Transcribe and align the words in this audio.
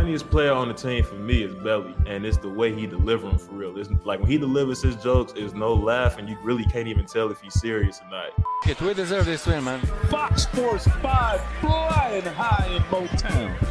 funniest 0.00 0.30
player 0.30 0.52
on 0.54 0.66
the 0.66 0.72
team 0.72 1.04
for 1.04 1.16
me 1.16 1.42
is 1.42 1.54
Belly, 1.56 1.94
and 2.06 2.24
it's 2.24 2.38
the 2.38 2.48
way 2.48 2.74
he 2.74 2.86
delivers 2.86 3.32
them 3.32 3.38
for 3.38 3.52
real. 3.52 3.76
It's 3.76 3.90
like 4.02 4.18
when 4.18 4.30
he 4.30 4.38
delivers 4.38 4.80
his 4.80 4.96
jokes, 4.96 5.34
there's 5.34 5.52
no 5.52 5.74
laugh, 5.74 6.16
and 6.16 6.26
you 6.26 6.38
really 6.42 6.64
can't 6.64 6.88
even 6.88 7.04
tell 7.04 7.30
if 7.30 7.38
he's 7.42 7.60
serious 7.60 8.00
or 8.00 8.08
not. 8.10 8.30
Get 8.64 8.80
we 8.80 8.94
deserve 8.94 9.26
this 9.26 9.46
win, 9.46 9.62
man. 9.62 9.80
Fox 10.08 10.44
Sports 10.44 10.88
5 10.88 11.40
flying 11.60 12.22
high 12.22 12.74
in 12.74 12.82
Motown. 12.84 13.69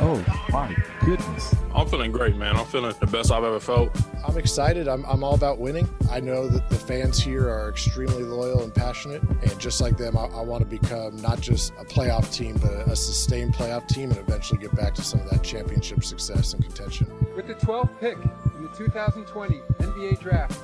Oh 0.00 0.24
my 0.50 0.74
goodness. 1.04 1.54
I'm 1.74 1.88
feeling 1.88 2.10
great, 2.10 2.36
man. 2.36 2.56
I'm 2.56 2.66
feeling 2.66 2.94
the 3.00 3.06
best 3.06 3.30
I've 3.30 3.44
ever 3.44 3.60
felt. 3.60 3.96
I'm 4.26 4.36
excited. 4.36 4.88
I'm, 4.88 5.04
I'm 5.06 5.22
all 5.22 5.34
about 5.34 5.58
winning. 5.58 5.88
I 6.10 6.20
know 6.20 6.48
that 6.48 6.68
the 6.68 6.76
fans 6.76 7.18
here 7.20 7.48
are 7.48 7.68
extremely 7.68 8.24
loyal 8.24 8.62
and 8.62 8.74
passionate. 8.74 9.22
And 9.22 9.58
just 9.58 9.80
like 9.80 9.96
them, 9.96 10.16
I, 10.16 10.24
I 10.26 10.40
want 10.40 10.62
to 10.62 10.66
become 10.68 11.16
not 11.22 11.40
just 11.40 11.72
a 11.78 11.84
playoff 11.84 12.32
team, 12.32 12.56
but 12.60 12.72
a, 12.72 12.90
a 12.90 12.96
sustained 12.96 13.54
playoff 13.54 13.86
team 13.88 14.10
and 14.10 14.18
eventually 14.18 14.58
get 14.60 14.74
back 14.74 14.94
to 14.94 15.02
some 15.02 15.20
of 15.20 15.30
that 15.30 15.42
championship 15.42 16.02
success 16.04 16.54
and 16.54 16.62
contention. 16.64 17.06
With 17.36 17.46
the 17.46 17.54
12th 17.54 18.00
pick 18.00 18.16
in 18.56 18.62
the 18.62 18.70
2020 18.76 19.60
NBA 19.78 20.20
Draft, 20.20 20.60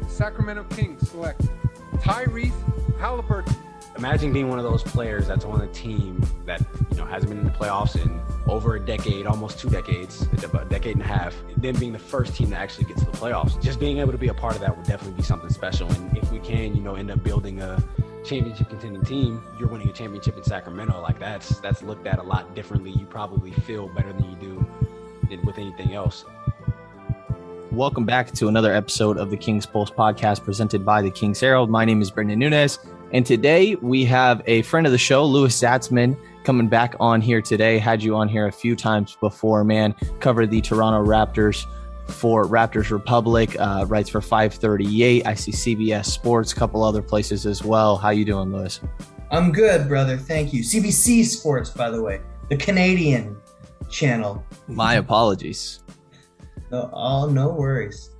the 0.00 0.08
Sacramento 0.08 0.64
Kings 0.74 1.08
select 1.10 1.42
Tyrese 1.96 2.52
Halliburton 2.98 3.54
imagine 3.98 4.32
being 4.32 4.48
one 4.48 4.58
of 4.58 4.64
those 4.64 4.82
players 4.82 5.26
that's 5.26 5.44
on 5.44 5.60
a 5.60 5.66
team 5.68 6.22
that 6.46 6.62
you 6.90 6.96
know 6.96 7.04
hasn't 7.04 7.30
been 7.30 7.40
in 7.40 7.44
the 7.44 7.50
playoffs 7.50 8.00
in 8.00 8.20
over 8.46 8.76
a 8.76 8.80
decade, 8.80 9.26
almost 9.26 9.58
two 9.58 9.68
decades, 9.68 10.22
a 10.32 10.64
decade 10.66 10.94
and 10.94 11.02
a 11.02 11.06
half. 11.06 11.34
Then 11.56 11.74
being 11.76 11.92
the 11.92 11.98
first 11.98 12.34
team 12.34 12.50
that 12.50 12.60
actually 12.60 12.84
gets 12.84 13.00
to 13.00 13.10
the 13.10 13.16
playoffs, 13.16 13.60
just 13.60 13.80
being 13.80 13.98
able 13.98 14.12
to 14.12 14.18
be 14.18 14.28
a 14.28 14.34
part 14.34 14.54
of 14.54 14.60
that 14.60 14.74
would 14.74 14.86
definitely 14.86 15.16
be 15.16 15.22
something 15.22 15.50
special. 15.50 15.90
And 15.90 16.16
if 16.16 16.30
we 16.30 16.38
can, 16.38 16.74
you 16.74 16.80
know, 16.80 16.94
end 16.94 17.10
up 17.10 17.22
building 17.22 17.60
a 17.60 17.82
championship 18.24 18.68
contending 18.68 19.04
team, 19.04 19.42
you're 19.58 19.68
winning 19.68 19.88
a 19.88 19.92
championship 19.92 20.36
in 20.36 20.44
Sacramento. 20.44 21.00
Like 21.02 21.18
that's 21.18 21.58
that's 21.58 21.82
looked 21.82 22.06
at 22.06 22.18
a 22.18 22.22
lot 22.22 22.54
differently. 22.54 22.92
You 22.92 23.04
probably 23.04 23.50
feel 23.50 23.88
better 23.88 24.12
than 24.12 24.30
you 24.30 24.36
do 24.36 24.66
with 25.44 25.58
anything 25.58 25.92
else. 25.94 26.24
Welcome 27.70 28.06
back 28.06 28.32
to 28.32 28.48
another 28.48 28.72
episode 28.72 29.18
of 29.18 29.30
the 29.30 29.36
King's 29.36 29.66
Pulse 29.66 29.90
podcast 29.90 30.42
presented 30.42 30.86
by 30.86 31.02
the 31.02 31.10
King's 31.10 31.40
Herald. 31.40 31.68
My 31.68 31.84
name 31.84 32.00
is 32.00 32.10
Brendan 32.10 32.38
Nunez. 32.38 32.78
And 33.10 33.24
today 33.24 33.74
we 33.76 34.04
have 34.04 34.42
a 34.46 34.60
friend 34.62 34.86
of 34.86 34.92
the 34.92 34.98
show, 34.98 35.24
Louis 35.24 35.54
Zatzman, 35.58 36.14
coming 36.44 36.68
back 36.68 36.94
on 37.00 37.22
here 37.22 37.40
today. 37.40 37.78
Had 37.78 38.02
you 38.02 38.14
on 38.14 38.28
here 38.28 38.46
a 38.46 38.52
few 38.52 38.76
times 38.76 39.16
before, 39.18 39.64
man. 39.64 39.94
Covered 40.20 40.50
the 40.50 40.60
Toronto 40.60 41.08
Raptors 41.10 41.64
for 42.08 42.44
Raptors 42.44 42.90
Republic, 42.90 43.56
uh, 43.58 43.86
writes 43.88 44.10
for 44.10 44.20
538. 44.20 45.26
I 45.26 45.34
see 45.34 45.52
CBS 45.52 46.04
Sports, 46.06 46.52
a 46.52 46.56
couple 46.56 46.82
other 46.82 47.00
places 47.00 47.46
as 47.46 47.64
well. 47.64 47.96
How 47.96 48.10
you 48.10 48.26
doing, 48.26 48.52
Louis? 48.52 48.78
I'm 49.30 49.52
good, 49.52 49.88
brother. 49.88 50.18
Thank 50.18 50.52
you. 50.52 50.62
CBC 50.62 51.24
Sports, 51.24 51.70
by 51.70 51.90
the 51.90 52.02
way, 52.02 52.20
the 52.50 52.56
Canadian 52.56 53.38
channel. 53.88 54.44
My 54.66 54.94
apologies. 54.94 55.80
No, 56.70 56.90
oh, 56.92 57.26
no 57.30 57.48
worries. 57.48 58.10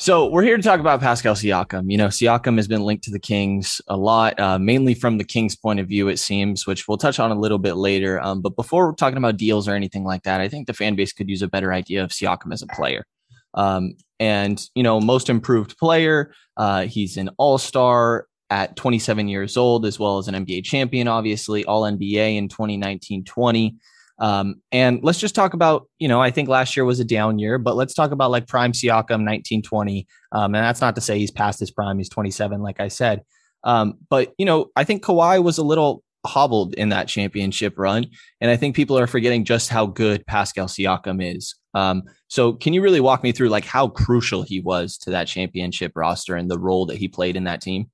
So 0.00 0.26
we're 0.26 0.44
here 0.44 0.56
to 0.56 0.62
talk 0.62 0.78
about 0.78 1.00
Pascal 1.00 1.34
Siakam. 1.34 1.90
You 1.90 1.98
know, 1.98 2.06
Siakam 2.06 2.56
has 2.56 2.68
been 2.68 2.82
linked 2.82 3.02
to 3.04 3.10
the 3.10 3.18
Kings 3.18 3.80
a 3.88 3.96
lot, 3.96 4.38
uh, 4.38 4.56
mainly 4.56 4.94
from 4.94 5.18
the 5.18 5.24
Kings' 5.24 5.56
point 5.56 5.80
of 5.80 5.88
view, 5.88 6.06
it 6.06 6.20
seems, 6.20 6.68
which 6.68 6.86
we'll 6.86 6.98
touch 6.98 7.18
on 7.18 7.32
a 7.32 7.34
little 7.34 7.58
bit 7.58 7.74
later. 7.74 8.20
Um, 8.20 8.40
but 8.40 8.54
before 8.54 8.86
we're 8.86 8.94
talking 8.94 9.16
about 9.16 9.36
deals 9.36 9.66
or 9.66 9.74
anything 9.74 10.04
like 10.04 10.22
that, 10.22 10.40
I 10.40 10.46
think 10.46 10.68
the 10.68 10.72
fan 10.72 10.94
base 10.94 11.12
could 11.12 11.28
use 11.28 11.42
a 11.42 11.48
better 11.48 11.72
idea 11.72 12.04
of 12.04 12.10
Siakam 12.10 12.52
as 12.52 12.62
a 12.62 12.68
player. 12.68 13.06
Um, 13.54 13.94
and 14.20 14.64
you 14.76 14.84
know, 14.84 15.00
most 15.00 15.28
improved 15.28 15.76
player. 15.78 16.32
Uh, 16.56 16.82
he's 16.84 17.16
an 17.16 17.30
All 17.36 17.58
Star 17.58 18.28
at 18.50 18.76
27 18.76 19.26
years 19.26 19.56
old, 19.56 19.84
as 19.84 19.98
well 19.98 20.18
as 20.18 20.28
an 20.28 20.46
NBA 20.46 20.62
champion, 20.62 21.08
obviously 21.08 21.64
All 21.64 21.82
NBA 21.82 22.36
in 22.36 22.46
2019-20. 22.46 23.74
Um, 24.20 24.56
and 24.72 25.00
let's 25.02 25.20
just 25.20 25.34
talk 25.34 25.54
about, 25.54 25.88
you 25.98 26.08
know, 26.08 26.20
I 26.20 26.30
think 26.30 26.48
last 26.48 26.76
year 26.76 26.84
was 26.84 27.00
a 27.00 27.04
down 27.04 27.38
year, 27.38 27.58
but 27.58 27.76
let's 27.76 27.94
talk 27.94 28.10
about 28.10 28.30
like 28.30 28.46
prime 28.46 28.72
Siakam 28.72 29.24
1920. 29.24 30.06
Um, 30.32 30.54
and 30.54 30.64
that's 30.64 30.80
not 30.80 30.94
to 30.96 31.00
say 31.00 31.18
he's 31.18 31.30
past 31.30 31.60
his 31.60 31.70
prime. 31.70 31.98
He's 31.98 32.08
27, 32.08 32.60
like 32.60 32.80
I 32.80 32.88
said. 32.88 33.22
Um, 33.64 33.94
but, 34.08 34.34
you 34.38 34.46
know, 34.46 34.70
I 34.76 34.84
think 34.84 35.04
Kawhi 35.04 35.42
was 35.42 35.58
a 35.58 35.62
little 35.62 36.02
hobbled 36.26 36.74
in 36.74 36.88
that 36.88 37.08
championship 37.08 37.78
run. 37.78 38.06
And 38.40 38.50
I 38.50 38.56
think 38.56 38.74
people 38.74 38.98
are 38.98 39.06
forgetting 39.06 39.44
just 39.44 39.68
how 39.68 39.86
good 39.86 40.26
Pascal 40.26 40.66
Siakam 40.66 41.22
is. 41.22 41.54
Um, 41.74 42.02
so 42.28 42.52
can 42.52 42.72
you 42.72 42.82
really 42.82 43.00
walk 43.00 43.22
me 43.22 43.32
through 43.32 43.48
like 43.48 43.64
how 43.64 43.88
crucial 43.88 44.42
he 44.42 44.60
was 44.60 44.98
to 44.98 45.10
that 45.10 45.28
championship 45.28 45.92
roster 45.94 46.34
and 46.34 46.50
the 46.50 46.58
role 46.58 46.86
that 46.86 46.98
he 46.98 47.08
played 47.08 47.36
in 47.36 47.44
that 47.44 47.60
team? 47.60 47.90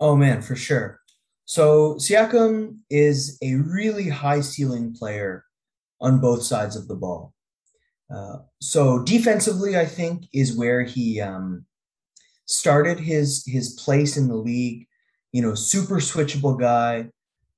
Oh 0.00 0.16
man, 0.16 0.42
for 0.42 0.56
sure. 0.56 1.00
So 1.44 1.94
Siakam 1.94 2.78
is 2.90 3.38
a 3.42 3.54
really 3.54 4.08
high 4.08 4.40
ceiling 4.40 4.94
player 4.94 5.44
on 6.00 6.20
both 6.20 6.42
sides 6.42 6.76
of 6.76 6.88
the 6.88 6.94
ball. 6.94 7.34
Uh, 8.14 8.38
so 8.60 9.02
defensively, 9.02 9.76
I 9.76 9.84
think 9.84 10.24
is 10.32 10.56
where 10.56 10.82
he 10.82 11.20
um, 11.20 11.66
started 12.46 12.98
his 12.98 13.44
his 13.46 13.74
place 13.74 14.16
in 14.16 14.28
the 14.28 14.36
league. 14.36 14.86
You 15.32 15.42
know, 15.42 15.54
super 15.54 15.96
switchable 15.96 16.58
guy, 16.58 17.10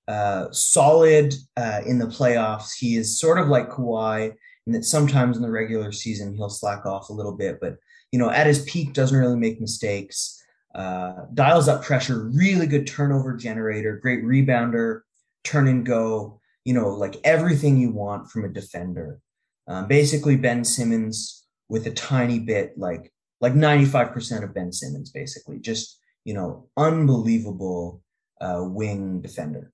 uh, 0.08 0.50
solid 0.50 1.34
uh, 1.56 1.82
in 1.86 1.98
the 1.98 2.06
playoffs. 2.06 2.72
He 2.76 2.96
is 2.96 3.20
sort 3.20 3.38
of 3.38 3.48
like 3.48 3.70
Kawhi 3.70 4.34
in 4.66 4.72
that 4.72 4.84
sometimes 4.84 5.36
in 5.36 5.42
the 5.42 5.50
regular 5.50 5.92
season 5.92 6.34
he'll 6.34 6.50
slack 6.50 6.84
off 6.84 7.10
a 7.10 7.12
little 7.12 7.36
bit, 7.36 7.58
but 7.60 7.76
you 8.12 8.18
know, 8.18 8.30
at 8.30 8.46
his 8.46 8.64
peak 8.64 8.92
doesn't 8.92 9.18
really 9.18 9.38
make 9.38 9.60
mistakes. 9.60 10.42
Uh, 10.74 11.26
dials 11.34 11.68
up 11.68 11.84
pressure, 11.84 12.30
really 12.34 12.66
good 12.66 12.86
turnover 12.86 13.36
generator, 13.36 13.96
great 13.96 14.24
rebounder, 14.24 15.00
turn 15.44 15.68
and 15.68 15.86
go 15.86 16.39
you 16.64 16.74
know, 16.74 16.88
like 16.88 17.16
everything 17.24 17.76
you 17.76 17.90
want 17.90 18.30
from 18.30 18.44
a 18.44 18.48
defender. 18.48 19.20
Um, 19.66 19.86
basically, 19.86 20.36
Ben 20.36 20.64
Simmons 20.64 21.46
with 21.68 21.86
a 21.86 21.92
tiny 21.92 22.38
bit, 22.38 22.76
like 22.76 23.12
like 23.40 23.54
95% 23.54 24.44
of 24.44 24.52
Ben 24.52 24.72
Simmons, 24.72 25.10
basically, 25.10 25.58
just 25.58 25.98
you 26.24 26.34
know, 26.34 26.68
unbelievable 26.76 28.02
uh, 28.40 28.62
wing 28.62 29.20
defender. 29.20 29.72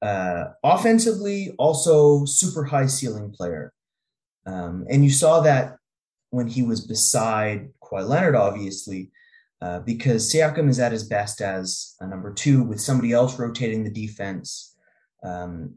Uh, 0.00 0.44
offensively, 0.64 1.54
also 1.58 2.24
super 2.24 2.64
high 2.64 2.86
ceiling 2.86 3.30
player, 3.30 3.72
um, 4.46 4.86
and 4.88 5.04
you 5.04 5.10
saw 5.10 5.40
that 5.40 5.76
when 6.30 6.46
he 6.46 6.62
was 6.62 6.86
beside 6.86 7.68
Kawhi 7.82 8.08
Leonard, 8.08 8.36
obviously. 8.36 9.10
Uh, 9.62 9.78
because 9.80 10.32
Siakam 10.32 10.70
is 10.70 10.80
at 10.80 10.90
his 10.90 11.04
best 11.04 11.42
as 11.42 11.94
a 12.00 12.06
number 12.06 12.32
two 12.32 12.62
with 12.62 12.80
somebody 12.80 13.12
else 13.12 13.38
rotating 13.38 13.84
the 13.84 13.90
defense. 13.90 14.74
Um, 15.22 15.74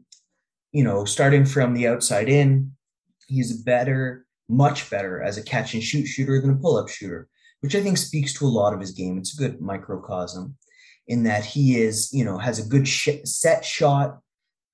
you 0.74 0.82
know, 0.82 1.04
starting 1.04 1.46
from 1.46 1.72
the 1.72 1.86
outside 1.86 2.28
in, 2.28 2.72
he's 3.28 3.52
better, 3.62 4.26
much 4.48 4.90
better 4.90 5.22
as 5.22 5.38
a 5.38 5.42
catch 5.42 5.72
and 5.72 5.82
shoot 5.82 6.04
shooter 6.04 6.40
than 6.40 6.50
a 6.50 6.56
pull 6.56 6.76
up 6.76 6.88
shooter, 6.88 7.28
which 7.60 7.76
I 7.76 7.80
think 7.80 7.96
speaks 7.96 8.34
to 8.34 8.44
a 8.44 8.48
lot 8.48 8.74
of 8.74 8.80
his 8.80 8.90
game. 8.90 9.16
It's 9.16 9.38
a 9.38 9.42
good 9.42 9.60
microcosm 9.60 10.56
in 11.06 11.22
that 11.22 11.44
he 11.44 11.80
is, 11.80 12.12
you 12.12 12.24
know, 12.24 12.38
has 12.38 12.58
a 12.58 12.68
good 12.68 12.88
sh- 12.88 13.22
set 13.24 13.64
shot. 13.64 14.18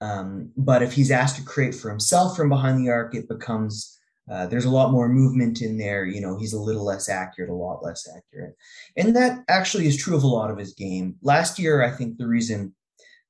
Um, 0.00 0.50
but 0.56 0.82
if 0.82 0.94
he's 0.94 1.10
asked 1.10 1.36
to 1.36 1.44
create 1.44 1.74
for 1.74 1.90
himself 1.90 2.34
from 2.34 2.48
behind 2.48 2.78
the 2.78 2.90
arc, 2.90 3.14
it 3.14 3.28
becomes 3.28 3.98
uh, 4.30 4.46
there's 4.46 4.64
a 4.64 4.70
lot 4.70 4.92
more 4.92 5.08
movement 5.08 5.60
in 5.60 5.76
there. 5.76 6.06
You 6.06 6.22
know, 6.22 6.38
he's 6.38 6.54
a 6.54 6.60
little 6.60 6.84
less 6.84 7.10
accurate, 7.10 7.50
a 7.50 7.54
lot 7.54 7.84
less 7.84 8.08
accurate. 8.08 8.54
And 8.96 9.14
that 9.16 9.44
actually 9.48 9.86
is 9.86 9.98
true 9.98 10.16
of 10.16 10.22
a 10.22 10.28
lot 10.28 10.50
of 10.50 10.56
his 10.56 10.72
game. 10.72 11.16
Last 11.20 11.58
year, 11.58 11.82
I 11.82 11.90
think 11.90 12.16
the 12.16 12.28
reason 12.28 12.74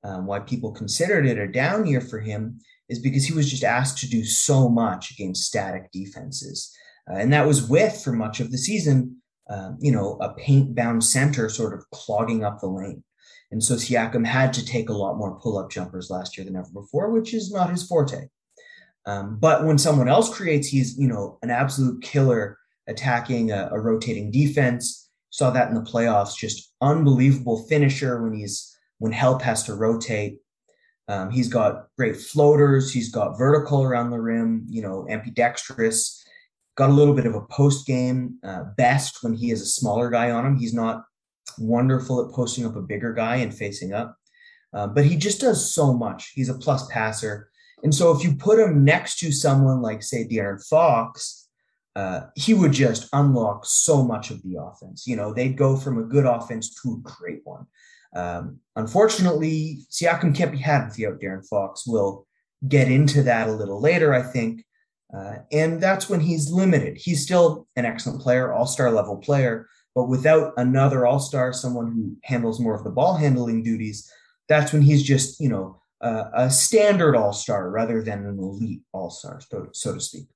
um, 0.05 0.27
why 0.27 0.41
people 0.41 0.73
considered 0.73 1.27
it 1.27 1.39
a 1.39 1.47
down 1.47 1.87
year 1.87 2.01
for 2.01 2.21
him 2.21 2.59
is 2.89 2.99
because 2.99 3.25
he 3.25 3.33
was 3.33 3.51
just 3.51 3.65
asked 3.65 3.99
to 3.99 4.09
do 4.09 4.25
so 4.25 4.69
much 4.69 5.11
against 5.13 5.45
static 5.45 5.91
defenses. 5.93 6.75
Uh, 7.11 7.15
and 7.17 7.33
that 7.33 7.47
was 7.47 7.69
with, 7.69 8.03
for 8.03 8.13
much 8.13 8.41
of 8.41 8.51
the 8.51 8.59
season, 8.59 9.17
um, 9.49 9.79
you 9.81 9.93
know, 9.93 10.17
a 10.21 10.35
paint 10.35 10.75
bound 10.75 11.05
center 11.05 11.49
sort 11.49 11.75
of 11.75 11.89
clogging 11.91 12.45
up 12.45 12.61
the 12.61 12.67
lane. 12.67 13.03
And 13.51 13.63
so 13.63 13.75
Siakam 13.75 14.25
had 14.25 14.53
to 14.55 14.65
take 14.65 14.89
a 14.89 14.95
lot 14.95 15.17
more 15.17 15.39
pull 15.39 15.59
up 15.59 15.71
jumpers 15.71 16.09
last 16.09 16.37
year 16.37 16.45
than 16.45 16.57
ever 16.57 16.71
before, 16.73 17.11
which 17.11 17.35
is 17.35 17.51
not 17.51 17.71
his 17.71 17.87
forte. 17.87 18.29
Um, 19.07 19.39
but 19.41 19.65
when 19.65 19.79
someone 19.79 20.09
else 20.09 20.33
creates, 20.33 20.69
he's, 20.69 20.97
you 20.99 21.09
know, 21.09 21.39
an 21.43 21.51
absolute 21.51 22.03
killer 22.03 22.59
attacking 22.87 23.51
a, 23.51 23.69
a 23.73 23.81
rotating 23.81 24.31
defense. 24.31 25.09
Saw 25.31 25.51
that 25.51 25.69
in 25.69 25.75
the 25.75 25.81
playoffs, 25.81 26.37
just 26.37 26.73
unbelievable 26.81 27.67
finisher 27.69 28.23
when 28.23 28.35
he's 28.35 28.70
when 29.01 29.13
help 29.13 29.43
has 29.43 29.65
to 29.65 29.75
rotate. 29.75 30.39
Um, 31.09 31.31
he's 31.31 31.49
got 31.49 31.89
great 31.99 32.17
floaters. 32.17 32.93
He's 32.93 33.11
got 33.11 33.37
vertical 33.37 33.83
around 33.83 34.11
the 34.11 34.21
rim, 34.21 34.67
you 34.69 34.81
know, 34.81 35.07
ambidextrous. 35.11 36.25
Got 36.77 36.91
a 36.91 36.93
little 36.93 37.15
bit 37.15 37.27
of 37.27 37.35
a 37.35 37.41
post 37.41 37.87
game 37.87 38.39
uh, 38.45 38.65
best 38.77 39.23
when 39.23 39.35
he 39.35 39.49
has 39.49 39.61
a 39.61 39.67
smaller 39.67 40.09
guy 40.09 40.31
on 40.31 40.47
him. 40.47 40.57
He's 40.57 40.75
not 40.75 41.03
wonderful 41.59 42.25
at 42.25 42.33
posting 42.33 42.65
up 42.65 42.77
a 42.77 42.83
bigger 42.83 43.13
guy 43.13 43.37
and 43.37 43.53
facing 43.53 43.93
up, 43.93 44.17
uh, 44.73 44.87
but 44.87 45.05
he 45.05 45.17
just 45.17 45.41
does 45.41 45.75
so 45.75 45.93
much. 45.93 46.31
He's 46.35 46.49
a 46.49 46.55
plus 46.55 46.87
passer. 46.89 47.51
And 47.83 47.95
so 47.95 48.15
if 48.15 48.23
you 48.23 48.35
put 48.35 48.61
him 48.61 48.85
next 48.85 49.19
to 49.21 49.33
someone 49.33 49.83
like, 49.83 50.03
say, 50.03 50.29
De'Aaron 50.29 50.65
Fox, 50.69 51.49
uh, 51.97 52.21
he 52.37 52.55
would 52.55 52.73
just 52.73 53.09
unlock 53.13 53.65
so 53.65 54.05
much 54.05 54.31
of 54.31 54.43
the 54.43 54.57
offense. 54.63 55.07
You 55.07 55.17
know, 55.17 55.33
they'd 55.33 55.57
go 55.57 55.77
from 55.77 55.99
a 55.99 56.05
good 56.05 56.27
offense 56.27 56.81
to 56.83 56.93
a 56.93 57.09
great 57.11 57.41
one. 57.45 57.67
Um, 58.15 58.59
unfortunately, 58.77 59.81
Siakam 59.91 60.35
can't 60.35 60.53
be 60.53 60.59
had 60.59 60.87
without 60.87 61.21
De'Aaron 61.21 61.47
Fox. 61.47 61.87
We'll 61.87 62.27
get 62.67 62.91
into 62.91 63.23
that 63.23 63.49
a 63.49 63.53
little 63.53 63.81
later, 63.81 64.13
I 64.13 64.23
think. 64.23 64.65
Uh, 65.17 65.37
and 65.51 65.81
that's 65.81 66.09
when 66.09 66.21
he's 66.21 66.51
limited. 66.51 66.97
He's 66.97 67.23
still 67.23 67.67
an 67.77 67.85
excellent 67.85 68.21
player, 68.21 68.53
all 68.53 68.67
star 68.67 68.91
level 68.91 69.17
player, 69.17 69.69
but 69.95 70.09
without 70.09 70.53
another 70.57 71.07
all 71.07 71.19
star, 71.19 71.53
someone 71.53 71.93
who 71.93 72.17
handles 72.23 72.61
more 72.61 72.75
of 72.75 72.85
the 72.85 72.91
ball 72.91 73.17
handling 73.17 73.63
duties, 73.63 74.11
that's 74.49 74.73
when 74.73 74.83
he's 74.83 75.03
just, 75.03 75.41
you 75.41 75.49
know, 75.49 75.81
uh, 76.01 76.25
a 76.33 76.51
standard 76.51 77.17
all 77.17 77.33
star 77.33 77.71
rather 77.71 78.03
than 78.03 78.25
an 78.25 78.39
elite 78.39 78.81
all 78.93 79.11
star, 79.11 79.41
so, 79.41 79.69
so 79.73 79.95
to 79.95 80.01
speak. 80.01 80.27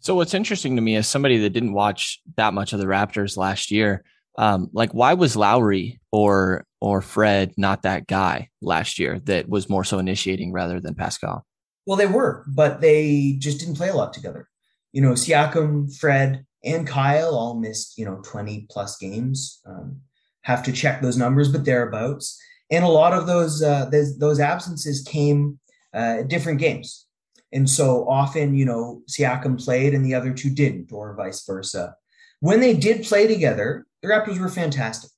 So, 0.00 0.14
what's 0.14 0.34
interesting 0.34 0.76
to 0.76 0.82
me 0.82 0.96
as 0.96 1.08
somebody 1.08 1.38
that 1.38 1.50
didn't 1.50 1.72
watch 1.72 2.20
that 2.36 2.54
much 2.54 2.72
of 2.72 2.78
the 2.78 2.86
Raptors 2.86 3.36
last 3.36 3.70
year, 3.70 4.04
um, 4.40 4.70
like 4.72 4.92
why 4.92 5.12
was 5.12 5.36
Lowry 5.36 6.00
or 6.10 6.64
or 6.80 7.02
Fred 7.02 7.52
not 7.58 7.82
that 7.82 8.06
guy 8.06 8.48
last 8.62 8.98
year 8.98 9.20
that 9.26 9.50
was 9.50 9.68
more 9.68 9.84
so 9.84 9.98
initiating 9.98 10.50
rather 10.50 10.80
than 10.80 10.94
Pascal? 10.94 11.44
Well, 11.84 11.98
they 11.98 12.06
were, 12.06 12.44
but 12.48 12.80
they 12.80 13.36
just 13.38 13.60
didn't 13.60 13.76
play 13.76 13.90
a 13.90 13.94
lot 13.94 14.14
together. 14.14 14.48
You 14.92 15.02
know, 15.02 15.12
Siakam, 15.12 15.94
Fred, 15.94 16.46
and 16.64 16.86
Kyle 16.86 17.34
all 17.34 17.54
missed, 17.60 17.98
you 17.98 18.06
know, 18.06 18.22
20 18.24 18.66
plus 18.70 18.96
games. 18.96 19.60
Um, 19.66 20.00
have 20.42 20.62
to 20.62 20.72
check 20.72 21.02
those 21.02 21.18
numbers, 21.18 21.52
but 21.52 21.66
thereabouts. 21.66 22.40
And 22.70 22.82
a 22.82 22.88
lot 22.88 23.12
of 23.12 23.26
those 23.26 23.62
uh, 23.62 23.90
those, 23.92 24.18
those 24.18 24.40
absences 24.40 25.02
came 25.02 25.58
uh, 25.92 26.22
different 26.22 26.60
games. 26.60 27.06
And 27.52 27.68
so 27.68 28.08
often, 28.08 28.54
you 28.54 28.64
know, 28.64 29.02
Siakam 29.06 29.62
played 29.62 29.92
and 29.92 30.02
the 30.02 30.14
other 30.14 30.32
two 30.32 30.48
didn't, 30.48 30.92
or 30.92 31.14
vice 31.14 31.44
versa. 31.44 31.94
When 32.38 32.60
they 32.60 32.74
did 32.74 33.04
play 33.04 33.26
together, 33.26 33.84
the 34.02 34.08
Raptors 34.08 34.38
were 34.38 34.48
fantastic. 34.48 35.10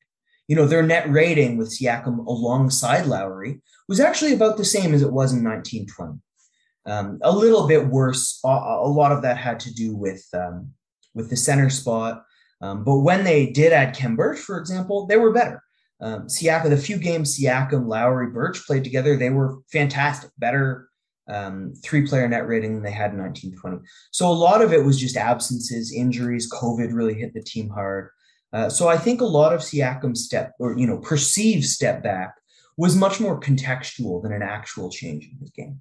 You 0.49 0.57
know, 0.57 0.67
their 0.67 0.83
net 0.83 1.11
rating 1.11 1.57
with 1.57 1.71
Siakam 1.71 2.27
alongside 2.27 3.07
Lowry 3.07 3.61
was 3.89 4.01
actually 4.01 4.35
about 4.35 4.57
the 4.57 4.65
same 4.65 4.93
as 4.93 5.03
it 5.03 5.13
was 5.13 5.33
in 5.33 5.45
1920 5.45 6.21
um, 6.87 7.19
a 7.23 7.35
little 7.35 7.67
bit 7.67 7.87
worse. 7.87 8.41
A, 8.45 8.49
a, 8.49 8.89
lot 8.89 9.13
of 9.13 9.23
that 9.23 9.37
had 9.37 9.61
to 9.61 9.73
do 9.73 9.95
with 9.95 10.27
um, 10.35 10.73
with 11.15 11.31
the 11.31 11.37
center 11.37 11.71
spot. 11.71 12.25
Um, 12.61 12.85
but 12.85 12.99
when 12.99 13.25
they 13.25 13.47
did 13.51 13.73
add 13.73 13.97
Khem 13.97 14.17
Birch, 14.17 14.39
for 14.39 14.59
example, 14.59 15.07
they 15.07 15.17
were 15.17 15.33
better. 15.33 15.63
Um, 16.01 16.27
Siakam, 16.27 16.71
the 16.71 16.77
few 16.77 16.97
games 16.97 17.39
Siakam, 17.39 17.87
Lowry, 17.87 18.31
Birch 18.31 18.65
played 18.67 18.85
together, 18.85 19.17
they 19.17 19.31
were 19.31 19.59
fantastic, 19.71 20.31
better 20.39 20.89
um, 21.29 21.75
three 21.83 22.07
player 22.07 22.29
net 22.29 22.47
rating 22.47 22.75
than 22.75 22.83
they 22.83 22.91
had 22.91 23.13
in 23.13 23.19
1920. 23.19 23.79
So 24.11 24.29
a 24.29 24.33
lot 24.33 24.63
of 24.63 24.73
it 24.73 24.85
was 24.85 24.99
just 24.99 25.17
absences, 25.17 25.93
injuries, 25.93 26.51
COVID 26.51 26.93
really 26.93 27.15
hit 27.15 27.35
the 27.35 27.43
team 27.43 27.69
hard. 27.69 28.11
Uh, 28.53 28.69
so 28.69 28.89
I 28.89 28.99
think 28.99 29.21
a 29.21 29.27
lot 29.27 29.53
of 29.53 29.61
Siakam's 29.61 30.25
step 30.25 30.53
or 30.59 30.77
you 30.77 30.87
know 30.87 30.99
perceived 30.99 31.65
step 31.65 32.03
back 32.03 32.35
was 32.77 32.97
much 32.97 33.21
more 33.21 33.39
contextual 33.39 34.23
than 34.23 34.33
an 34.33 34.43
actual 34.43 34.91
change 34.91 35.29
in 35.31 35.39
his 35.39 35.51
game. 35.51 35.81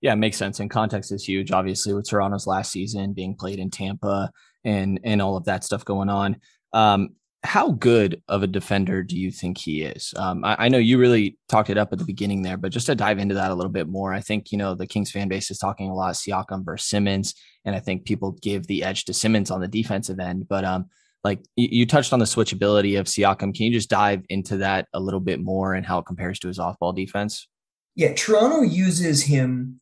Yeah, 0.00 0.12
it 0.12 0.16
makes 0.16 0.36
sense. 0.36 0.60
And 0.60 0.70
context 0.70 1.12
is 1.12 1.24
huge, 1.24 1.50
obviously, 1.50 1.94
with 1.94 2.08
Toronto's 2.08 2.46
last 2.46 2.70
season 2.70 3.14
being 3.14 3.34
played 3.34 3.58
in 3.58 3.70
Tampa 3.70 4.30
and 4.64 5.00
and 5.02 5.22
all 5.22 5.36
of 5.36 5.44
that 5.44 5.64
stuff 5.64 5.84
going 5.84 6.08
on. 6.08 6.36
Um, 6.72 7.10
how 7.44 7.72
good 7.72 8.22
of 8.28 8.42
a 8.42 8.46
defender 8.46 9.02
do 9.02 9.16
you 9.18 9.30
think 9.30 9.58
he 9.58 9.82
is? 9.82 10.14
Um, 10.16 10.44
I, 10.44 10.56
I, 10.60 10.68
know 10.68 10.78
you 10.78 10.98
really 10.98 11.38
talked 11.48 11.68
it 11.68 11.76
up 11.76 11.92
at 11.92 11.98
the 11.98 12.04
beginning 12.04 12.40
there, 12.40 12.56
but 12.56 12.72
just 12.72 12.86
to 12.86 12.94
dive 12.94 13.18
into 13.18 13.34
that 13.34 13.50
a 13.50 13.54
little 13.54 13.70
bit 13.70 13.86
more, 13.86 14.14
I 14.14 14.20
think 14.20 14.50
you 14.50 14.56
know 14.56 14.74
the 14.74 14.86
Kings 14.86 15.10
fan 15.10 15.28
base 15.28 15.50
is 15.50 15.58
talking 15.58 15.90
a 15.90 15.94
lot 15.94 16.14
Siakam 16.14 16.64
versus 16.64 16.88
Simmons, 16.88 17.34
and 17.64 17.76
I 17.76 17.80
think 17.80 18.06
people 18.06 18.32
give 18.42 18.66
the 18.66 18.82
edge 18.82 19.04
to 19.04 19.14
Simmons 19.14 19.50
on 19.50 19.60
the 19.60 19.68
defensive 19.68 20.18
end. 20.18 20.48
But 20.48 20.64
um, 20.64 20.86
like 21.22 21.40
you, 21.54 21.68
you 21.70 21.86
touched 21.86 22.12
on 22.14 22.18
the 22.18 22.24
switchability 22.24 22.98
of 22.98 23.06
Siakam, 23.06 23.54
can 23.54 23.66
you 23.66 23.72
just 23.72 23.90
dive 23.90 24.22
into 24.30 24.56
that 24.58 24.88
a 24.94 25.00
little 25.00 25.20
bit 25.20 25.40
more 25.40 25.74
and 25.74 25.84
how 25.84 25.98
it 25.98 26.06
compares 26.06 26.38
to 26.40 26.48
his 26.48 26.58
off-ball 26.58 26.92
defense? 26.92 27.46
Yeah, 27.94 28.14
Toronto 28.14 28.62
uses 28.62 29.22
him 29.24 29.80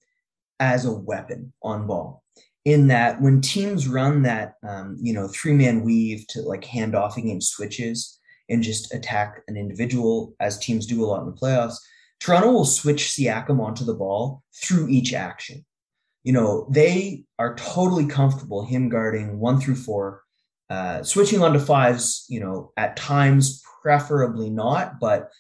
as 0.59 0.85
a 0.85 0.93
weapon 0.93 1.53
on 1.63 1.87
ball. 1.87 2.23
In 2.65 2.87
that, 2.89 3.21
when 3.21 3.41
teams 3.41 3.89
run 3.89 4.23
that, 4.23 4.55
um, 4.67 4.97
you 5.01 5.13
know, 5.13 5.29
three 5.29 5.53
man 5.53 5.83
weave 5.83 6.27
to 6.29 6.43
like 6.43 6.65
hand 6.65 6.95
off 6.95 7.17
against 7.17 7.53
switches 7.53 8.21
and 8.49 8.63
just 8.63 8.95
attack 8.95 9.43
an 9.49 9.57
individual, 9.57 10.35
as 10.39 10.59
teams 10.59 10.87
do 10.87 11.03
a 11.03 11.07
lot 11.07 11.23
in 11.23 11.27
the 11.27 11.33
playoffs, 11.33 11.77
Toronto 12.21 12.53
will 12.53 12.65
switch 12.65 13.07
Siakam 13.07 13.61
onto 13.61 13.85
the 13.85 13.95
ball 13.95 14.43
through 14.55 14.89
each 14.89 15.13
action. 15.13 15.65
You 16.23 16.33
know, 16.33 16.69
they 16.71 17.25
are 17.41 17.57
totally 17.57 18.07
comfortable 18.07 18.65
him 18.65 18.89
guarding 18.89 19.41
one 19.41 19.61
through 19.61 19.75
four, 19.75 20.23
uh, 20.71 21.03
switching 21.03 21.43
onto 21.43 21.59
fives, 21.59 22.25
you 22.29 22.39
know, 22.39 22.73
at 22.77 22.95
times, 22.97 23.61
preferably 23.83 24.51
not, 24.51 25.01
but 25.01 25.31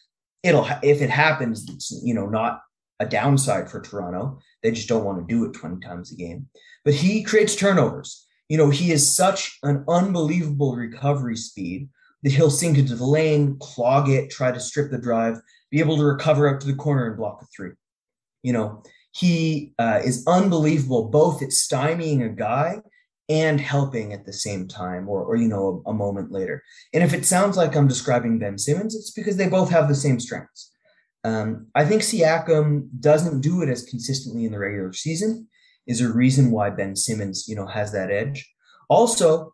it'll, 0.42 0.66
if 0.82 1.00
it 1.00 1.10
happens, 1.10 2.00
you 2.02 2.14
know, 2.14 2.26
not 2.26 2.62
a 3.02 3.08
downside 3.08 3.70
for 3.70 3.81
Toronto. 3.81 4.38
They 4.62 4.70
just 4.70 4.88
don't 4.88 5.04
want 5.04 5.19
to 5.19 5.34
do 5.34 5.44
it 5.44 5.54
20 5.54 5.84
times 5.84 6.12
a 6.12 6.16
game. 6.16 6.49
But 6.84 6.94
he 6.94 7.22
creates 7.22 7.56
turnovers. 7.56 8.26
You 8.49 8.58
know, 8.58 8.70
he 8.70 8.93
is 8.93 9.14
such 9.14 9.58
an 9.62 9.84
unbelievable 9.88 10.76
recovery 10.76 11.37
speed 11.37 11.88
that 12.22 12.32
he'll 12.32 12.50
sink 12.50 12.78
into 12.78 12.94
the 12.94 13.04
lane, 13.04 13.56
clog 13.60 14.08
it, 14.08 14.31
try 14.31 14.52
to 14.52 14.60
strip 14.60 14.90
the 14.90 14.99
drive, 14.99 15.38
be 15.70 15.81
able 15.81 15.96
to 15.96 16.04
recover 16.04 16.49
up 16.49 16.60
to 16.60 16.66
the 16.66 16.75
corner 16.75 17.06
and 17.06 17.16
block 17.16 17.43
a 17.43 17.46
three. 17.46 17.72
You 18.43 18.52
know, 18.52 18.82
he 19.12 19.75
uh, 19.78 20.00
is 20.05 20.25
unbelievable 20.26 21.08
both 21.08 21.43
at 21.43 21.48
stymieing 21.48 22.25
a 22.25 22.28
guy 22.28 22.82
and 23.28 23.60
helping 23.60 24.12
at 24.12 24.26
the 24.26 24.32
same 24.32 24.66
time 24.66 25.08
or, 25.08 25.22
or 25.25 25.37
you 25.37 25.48
know 25.48 25.82
a, 25.87 25.90
a 25.90 25.94
moment 25.94 26.32
later 26.32 26.60
and 26.93 27.05
if 27.05 27.14
it 27.14 27.25
sounds 27.25 27.56
like 27.56 27.76
i'm 27.76 27.87
describing 27.87 28.37
ben 28.37 28.58
simmons 28.58 28.96
it's 28.96 29.12
because 29.12 29.37
they 29.37 29.48
both 29.48 29.70
have 29.70 29.88
the 29.88 29.94
same 29.94 30.19
strengths 30.19 30.71
um, 31.24 31.69
I 31.74 31.84
think 31.84 32.02
Siakam 32.02 32.88
doesn't 32.98 33.40
do 33.40 33.62
it 33.62 33.69
as 33.69 33.84
consistently 33.84 34.44
in 34.44 34.52
the 34.52 34.58
regular 34.58 34.92
season. 34.92 35.48
Is 35.86 36.00
a 36.00 36.12
reason 36.12 36.52
why 36.52 36.70
Ben 36.70 36.94
Simmons, 36.94 37.46
you 37.48 37.56
know, 37.56 37.66
has 37.66 37.92
that 37.92 38.10
edge. 38.10 38.48
Also, 38.88 39.52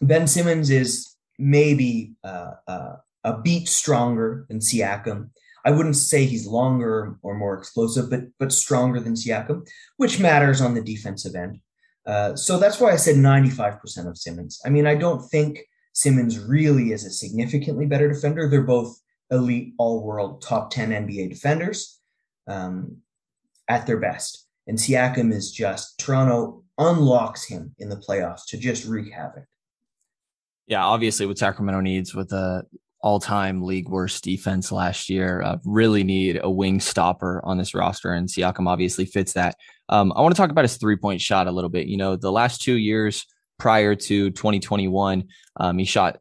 Ben 0.00 0.26
Simmons 0.26 0.70
is 0.70 1.16
maybe 1.38 2.14
uh, 2.24 2.52
uh, 2.66 2.96
a 3.24 3.38
beat 3.38 3.68
stronger 3.68 4.46
than 4.48 4.60
Siakam. 4.60 5.30
I 5.64 5.70
wouldn't 5.70 5.96
say 5.96 6.24
he's 6.24 6.46
longer 6.46 7.16
or 7.22 7.34
more 7.34 7.58
explosive, 7.58 8.08
but 8.08 8.22
but 8.38 8.52
stronger 8.52 9.00
than 9.00 9.14
Siakam, 9.14 9.66
which 9.98 10.20
matters 10.20 10.60
on 10.60 10.74
the 10.74 10.82
defensive 10.82 11.34
end. 11.34 11.60
Uh, 12.06 12.34
so 12.34 12.58
that's 12.58 12.80
why 12.80 12.92
I 12.92 12.96
said 12.96 13.16
95% 13.16 14.08
of 14.08 14.16
Simmons. 14.16 14.60
I 14.64 14.70
mean, 14.70 14.86
I 14.86 14.94
don't 14.94 15.22
think 15.28 15.60
Simmons 15.92 16.38
really 16.38 16.92
is 16.92 17.04
a 17.04 17.10
significantly 17.10 17.84
better 17.84 18.08
defender. 18.10 18.48
They're 18.48 18.62
both 18.62 18.98
elite 19.30 19.74
all 19.78 20.02
world 20.02 20.42
top 20.42 20.70
10 20.70 20.90
NBA 20.90 21.30
defenders 21.30 21.98
um, 22.46 22.96
at 23.68 23.86
their 23.86 23.98
best. 23.98 24.46
And 24.66 24.78
Siakam 24.78 25.32
is 25.32 25.50
just, 25.50 25.98
Toronto 25.98 26.64
unlocks 26.78 27.44
him 27.44 27.74
in 27.78 27.88
the 27.88 27.96
playoffs 27.96 28.46
to 28.48 28.58
just 28.58 28.86
wreak 28.86 29.12
havoc. 29.12 29.44
Yeah, 30.66 30.84
obviously, 30.84 31.26
what 31.26 31.38
Sacramento 31.38 31.80
needs 31.80 32.14
with 32.14 32.32
a 32.32 32.62
all-time 33.02 33.62
league 33.62 33.88
worst 33.88 34.22
defense 34.22 34.70
last 34.70 35.08
year, 35.08 35.42
uh, 35.42 35.56
really 35.64 36.04
need 36.04 36.38
a 36.42 36.50
wing 36.50 36.78
stopper 36.78 37.40
on 37.44 37.58
this 37.58 37.74
roster, 37.74 38.12
and 38.12 38.28
Siakam 38.28 38.68
obviously 38.68 39.04
fits 39.04 39.32
that. 39.32 39.56
Um, 39.88 40.12
I 40.14 40.20
want 40.20 40.34
to 40.34 40.40
talk 40.40 40.50
about 40.50 40.64
his 40.64 40.76
three-point 40.76 41.20
shot 41.20 41.48
a 41.48 41.50
little 41.50 41.70
bit. 41.70 41.86
You 41.86 41.96
know, 41.96 42.14
the 42.14 42.30
last 42.30 42.62
two 42.62 42.74
years 42.74 43.26
prior 43.58 43.94
to 43.94 44.30
2021, 44.30 45.24
um, 45.56 45.78
he 45.78 45.84
shot 45.84 46.18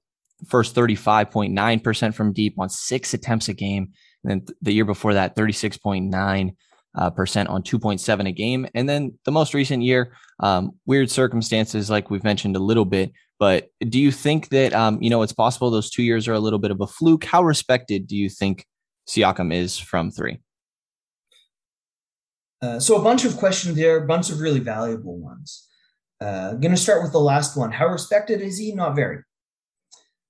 first 0.47 0.75
35.9% 0.75 2.13
from 2.13 2.33
deep 2.33 2.55
on 2.57 2.69
six 2.69 3.13
attempts 3.13 3.49
a 3.49 3.53
game. 3.53 3.93
And 4.23 4.31
then 4.31 4.55
the 4.61 4.73
year 4.73 4.85
before 4.85 5.13
that, 5.13 5.35
36.9 5.35 6.55
uh, 6.95 7.09
percent 7.11 7.49
on 7.49 7.63
2.7 7.63 8.27
a 8.27 8.31
game. 8.31 8.67
And 8.73 8.87
then 8.87 9.17
the 9.25 9.31
most 9.31 9.53
recent 9.53 9.83
year, 9.83 10.13
um, 10.39 10.71
weird 10.85 11.09
circumstances, 11.09 11.89
like 11.89 12.09
we've 12.09 12.23
mentioned 12.23 12.55
a 12.55 12.59
little 12.59 12.85
bit. 12.85 13.11
But 13.37 13.69
do 13.87 13.99
you 13.99 14.11
think 14.11 14.49
that, 14.49 14.73
um, 14.73 15.01
you 15.01 15.09
know, 15.09 15.21
it's 15.21 15.31
possible 15.31 15.71
those 15.71 15.89
two 15.89 16.03
years 16.03 16.27
are 16.27 16.33
a 16.33 16.39
little 16.39 16.59
bit 16.59 16.71
of 16.71 16.81
a 16.81 16.87
fluke? 16.87 17.23
How 17.23 17.41
respected 17.41 18.07
do 18.07 18.17
you 18.17 18.29
think 18.29 18.65
Siakam 19.07 19.53
is 19.53 19.77
from 19.77 20.11
three? 20.11 20.39
Uh, 22.61 22.79
so 22.79 22.97
a 22.97 23.01
bunch 23.01 23.23
of 23.23 23.37
questions 23.37 23.75
there, 23.77 24.03
a 24.03 24.07
bunch 24.07 24.29
of 24.29 24.41
really 24.41 24.59
valuable 24.59 25.17
ones. 25.17 25.67
Uh, 26.19 26.51
going 26.55 26.71
to 26.71 26.77
start 26.77 27.01
with 27.01 27.13
the 27.13 27.19
last 27.19 27.55
one. 27.55 27.71
How 27.71 27.87
respected 27.87 28.41
is 28.41 28.57
he? 28.57 28.73
Not 28.73 28.93
very. 28.93 29.23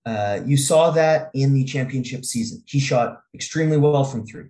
Uh, 0.10 0.42
you 0.44 0.58
saw 0.58 0.90
that 0.90 1.30
in 1.36 1.54
the 1.54 1.64
championship 1.64 2.26
season. 2.26 2.64
He 2.66 2.80
shot 2.80 3.22
extremely 3.36 3.78
well 3.78 4.04
from 4.04 4.26
three, 4.26 4.50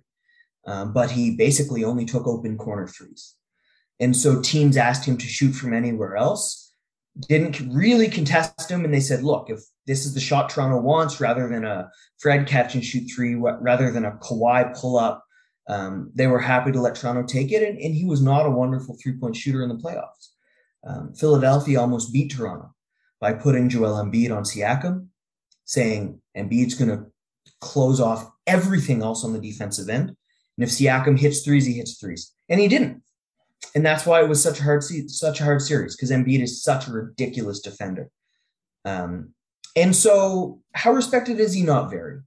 um, 0.66 0.94
but 0.94 1.10
he 1.10 1.36
basically 1.36 1.84
only 1.84 2.06
took 2.06 2.26
open 2.26 2.56
corner 2.56 2.86
threes. 2.86 3.34
And 3.98 4.16
so 4.16 4.40
teams 4.40 4.78
asked 4.78 5.04
him 5.04 5.18
to 5.18 5.26
shoot 5.26 5.52
from 5.52 5.74
anywhere 5.74 6.16
else, 6.16 6.72
didn't 7.28 7.60
really 7.70 8.08
contest 8.08 8.70
him. 8.70 8.86
And 8.86 8.94
they 8.94 9.00
said, 9.00 9.22
look, 9.22 9.50
if 9.50 9.60
this 9.86 10.06
is 10.06 10.14
the 10.14 10.20
shot 10.20 10.48
Toronto 10.48 10.80
wants, 10.80 11.20
rather 11.20 11.46
than 11.46 11.66
a 11.66 11.90
Fred 12.20 12.46
catch 12.46 12.74
and 12.74 12.82
shoot 12.82 13.10
three, 13.14 13.34
rather 13.34 13.90
than 13.90 14.06
a 14.06 14.12
Kawhi 14.12 14.74
pull 14.74 14.98
up, 14.98 15.22
um, 15.68 16.10
they 16.14 16.26
were 16.26 16.40
happy 16.40 16.72
to 16.72 16.80
let 16.80 16.94
Toronto 16.94 17.22
take 17.22 17.52
it. 17.52 17.62
And, 17.68 17.78
and 17.78 17.94
he 17.94 18.06
was 18.06 18.22
not 18.22 18.46
a 18.46 18.50
wonderful 18.50 18.96
three 19.02 19.18
point 19.18 19.36
shooter 19.36 19.62
in 19.62 19.68
the 19.68 19.82
playoffs. 19.84 20.28
Um, 20.86 21.12
Philadelphia 21.12 21.78
almost 21.78 22.14
beat 22.14 22.32
Toronto 22.32 22.74
by 23.20 23.34
putting 23.34 23.68
Joel 23.68 24.02
Embiid 24.02 24.34
on 24.34 24.44
Siakam 24.44 25.08
saying 25.70 26.20
Embiid's 26.36 26.74
going 26.74 26.90
to 26.90 27.06
close 27.60 28.00
off 28.00 28.28
everything 28.44 29.02
else 29.02 29.24
on 29.24 29.32
the 29.32 29.38
defensive 29.38 29.88
end. 29.88 30.08
And 30.08 30.64
if 30.64 30.70
Siakam 30.70 31.16
hits 31.16 31.42
threes, 31.42 31.64
he 31.64 31.74
hits 31.74 32.00
threes. 32.00 32.32
And 32.48 32.58
he 32.58 32.66
didn't. 32.66 33.04
And 33.76 33.86
that's 33.86 34.04
why 34.04 34.20
it 34.20 34.28
was 34.28 34.42
such 34.42 34.58
a 34.58 34.64
hard 34.64 34.82
such 34.82 35.40
a 35.40 35.44
hard 35.44 35.62
series 35.62 35.94
because 35.94 36.10
Embiid 36.10 36.42
is 36.42 36.64
such 36.64 36.88
a 36.88 36.92
ridiculous 36.92 37.60
defender. 37.60 38.10
Um, 38.84 39.32
and 39.76 39.94
so, 39.94 40.60
how 40.74 40.90
respected 40.90 41.38
is 41.38 41.52
he? 41.52 41.62
Not 41.62 41.88
very. 41.88 42.18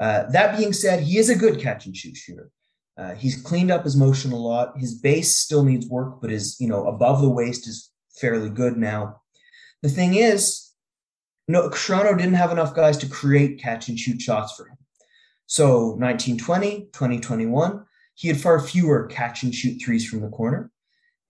Uh, 0.00 0.30
that 0.30 0.56
being 0.56 0.72
said, 0.72 1.02
he 1.02 1.18
is 1.18 1.30
a 1.30 1.34
good 1.34 1.58
catch 1.58 1.86
and 1.86 1.96
shoot 1.96 2.16
shooter. 2.16 2.50
Uh, 2.96 3.14
he's 3.16 3.42
cleaned 3.42 3.72
up 3.72 3.82
his 3.82 3.96
motion 3.96 4.30
a 4.30 4.36
lot. 4.36 4.78
His 4.78 4.94
base 4.94 5.36
still 5.36 5.64
needs 5.64 5.88
work, 5.88 6.20
but 6.20 6.30
his 6.30 6.60
you 6.60 6.68
know 6.68 6.86
above 6.86 7.22
the 7.22 7.30
waist 7.30 7.66
is 7.66 7.90
fairly 8.20 8.50
good 8.50 8.76
now. 8.76 9.20
The 9.82 9.88
thing 9.88 10.14
is, 10.14 10.63
no, 11.46 11.68
Toronto 11.68 12.14
didn't 12.14 12.34
have 12.34 12.52
enough 12.52 12.74
guys 12.74 12.96
to 12.98 13.08
create 13.08 13.60
catch 13.60 13.88
and 13.88 13.98
shoot 13.98 14.20
shots 14.20 14.54
for 14.54 14.68
him. 14.68 14.76
So 15.46 15.90
1920, 15.96 16.88
2021, 16.92 17.84
he 18.14 18.28
had 18.28 18.40
far 18.40 18.60
fewer 18.60 19.06
catch 19.06 19.42
and 19.42 19.54
shoot 19.54 19.80
threes 19.82 20.08
from 20.08 20.20
the 20.20 20.28
corner, 20.28 20.70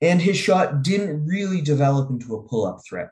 and 0.01 0.21
his 0.21 0.37
shot 0.37 0.83
didn't 0.83 1.27
really 1.27 1.61
develop 1.61 2.11
into 2.11 2.35
a 2.35 2.43
pull 2.43 2.67
up 2.67 2.81
threat. 2.89 3.09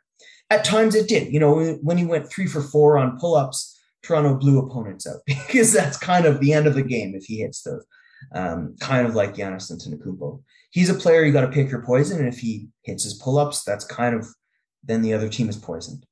At 0.51 0.65
times 0.65 0.95
it 0.95 1.09
did. 1.09 1.33
You 1.33 1.41
know, 1.41 1.79
when 1.83 1.99
he 1.99 2.05
went 2.05 2.31
three 2.31 2.47
for 2.47 2.61
four 2.61 2.99
on 2.99 3.19
pull 3.19 3.35
ups, 3.35 3.81
Toronto 4.03 4.35
blew 4.35 4.59
opponents 4.59 5.07
out 5.07 5.21
because 5.27 5.73
that's 5.73 5.97
kind 5.97 6.27
of 6.27 6.41
the 6.41 6.53
end 6.53 6.67
of 6.67 6.75
the 6.75 6.83
game 6.83 7.15
if 7.15 7.25
he 7.25 7.39
hits 7.39 7.63
those. 7.63 7.85
Um, 8.33 8.77
kind 8.79 9.07
of 9.07 9.17
like 9.17 9.35
Giannis 9.35 9.73
Antetokounmpo. 9.73 10.43
He's 10.71 10.89
a 10.89 10.95
player 10.95 11.25
you 11.25 11.33
got 11.33 11.41
to 11.41 11.49
pick 11.49 11.71
your 11.71 11.83
poison, 11.83 12.21
and 12.21 12.29
if 12.29 12.39
he 12.39 12.69
hits 12.83 13.03
his 13.03 13.15
pull 13.15 13.39
ups, 13.39 13.65
that's 13.65 13.85
kind 13.85 14.15
of 14.15 14.29
then 14.85 15.03
the 15.03 15.15
other 15.15 15.29
team 15.29 15.49
is 15.49 15.57
poisoned. 15.57 16.07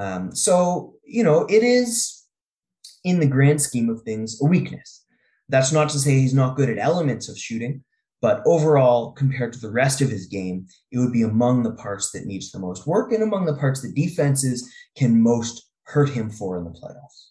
Um, 0.00 0.34
so 0.34 0.94
you 1.04 1.22
know, 1.22 1.44
it 1.46 1.62
is 1.62 2.24
in 3.04 3.20
the 3.20 3.26
grand 3.26 3.60
scheme 3.60 3.90
of 3.90 4.02
things 4.02 4.40
a 4.40 4.46
weakness. 4.46 5.04
That's 5.48 5.72
not 5.72 5.90
to 5.90 5.98
say 5.98 6.12
he's 6.12 6.34
not 6.34 6.56
good 6.56 6.70
at 6.70 6.78
elements 6.78 7.28
of 7.28 7.36
shooting, 7.36 7.84
but 8.22 8.42
overall, 8.46 9.12
compared 9.12 9.52
to 9.52 9.58
the 9.58 9.70
rest 9.70 10.00
of 10.00 10.08
his 10.08 10.26
game, 10.26 10.66
it 10.90 10.98
would 10.98 11.12
be 11.12 11.22
among 11.22 11.62
the 11.62 11.72
parts 11.72 12.12
that 12.12 12.24
needs 12.24 12.50
the 12.50 12.58
most 12.58 12.86
work 12.86 13.12
and 13.12 13.22
among 13.22 13.44
the 13.44 13.56
parts 13.56 13.82
that 13.82 13.94
defenses 13.94 14.72
can 14.96 15.22
most 15.22 15.68
hurt 15.84 16.08
him 16.08 16.30
for 16.30 16.56
in 16.56 16.64
the 16.64 16.70
playoffs. 16.70 17.28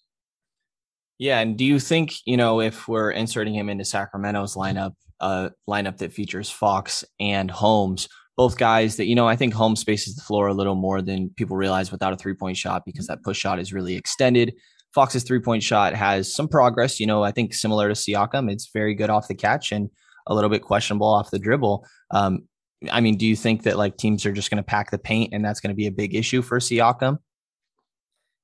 Yeah, 1.18 1.40
and 1.40 1.58
do 1.58 1.66
you 1.66 1.80
think 1.80 2.14
you 2.26 2.38
know 2.38 2.62
if 2.62 2.88
we're 2.88 3.12
inserting 3.12 3.56
him 3.56 3.70
into 3.70 3.84
Sacramento's 3.84 4.56
lineup, 4.56 4.94
uh, 5.20 5.50
lineup 5.68 5.98
that 5.98 6.14
features 6.14 6.52
Fox 6.52 7.04
and 7.20 7.50
Holmes, 7.50 8.08
both 8.40 8.58
guys 8.58 8.96
that 8.96 9.08
you 9.08 9.16
know 9.16 9.28
I 9.28 9.36
think 9.36 9.54
Holmes 9.54 9.82
spaces 9.82 10.16
the 10.16 10.22
floor 10.22 10.48
a 10.48 10.54
little 10.54 10.76
more 10.76 11.02
than 11.02 11.30
people 11.32 11.58
realize 11.58 11.92
without 11.92 12.14
a 12.14 12.16
three 12.16 12.34
point 12.34 12.56
shot 12.56 12.84
because 12.86 13.06
that 13.08 13.22
push 13.22 13.38
shot 13.38 13.60
is 13.60 13.74
really 13.74 13.98
extended. 13.98 14.54
Fox's 14.96 15.24
three 15.24 15.42
point 15.42 15.62
shot 15.62 15.94
has 15.94 16.34
some 16.34 16.48
progress. 16.48 17.02
You 17.02 17.06
know, 17.06 17.22
I 17.22 17.32
think 17.32 17.54
similar 17.54 17.90
to 17.90 17.96
Siakam, 17.96 18.50
it's 18.50 18.70
very 18.74 18.96
good 18.96 19.10
off 19.10 19.28
the 19.28 19.36
catch 19.36 19.74
and 19.74 19.90
a 20.26 20.34
little 20.34 20.50
bit 20.50 20.62
questionable 20.62 21.06
off 21.06 21.32
the 21.32 21.38
dribble. 21.38 21.86
Um, 22.12 22.48
I 22.90 23.02
mean, 23.02 23.18
do 23.18 23.26
you 23.26 23.36
think 23.36 23.64
that 23.64 23.78
like 23.78 23.98
teams 23.98 24.26
are 24.26 24.32
just 24.32 24.50
going 24.50 24.64
to 24.64 24.64
pack 24.64 24.90
the 24.90 24.98
paint 24.98 25.34
and 25.34 25.44
that's 25.44 25.60
going 25.60 25.72
to 25.72 25.76
be 25.76 25.88
a 25.88 25.92
big 25.92 26.16
issue 26.16 26.42
for 26.42 26.60
Siakam? 26.60 27.18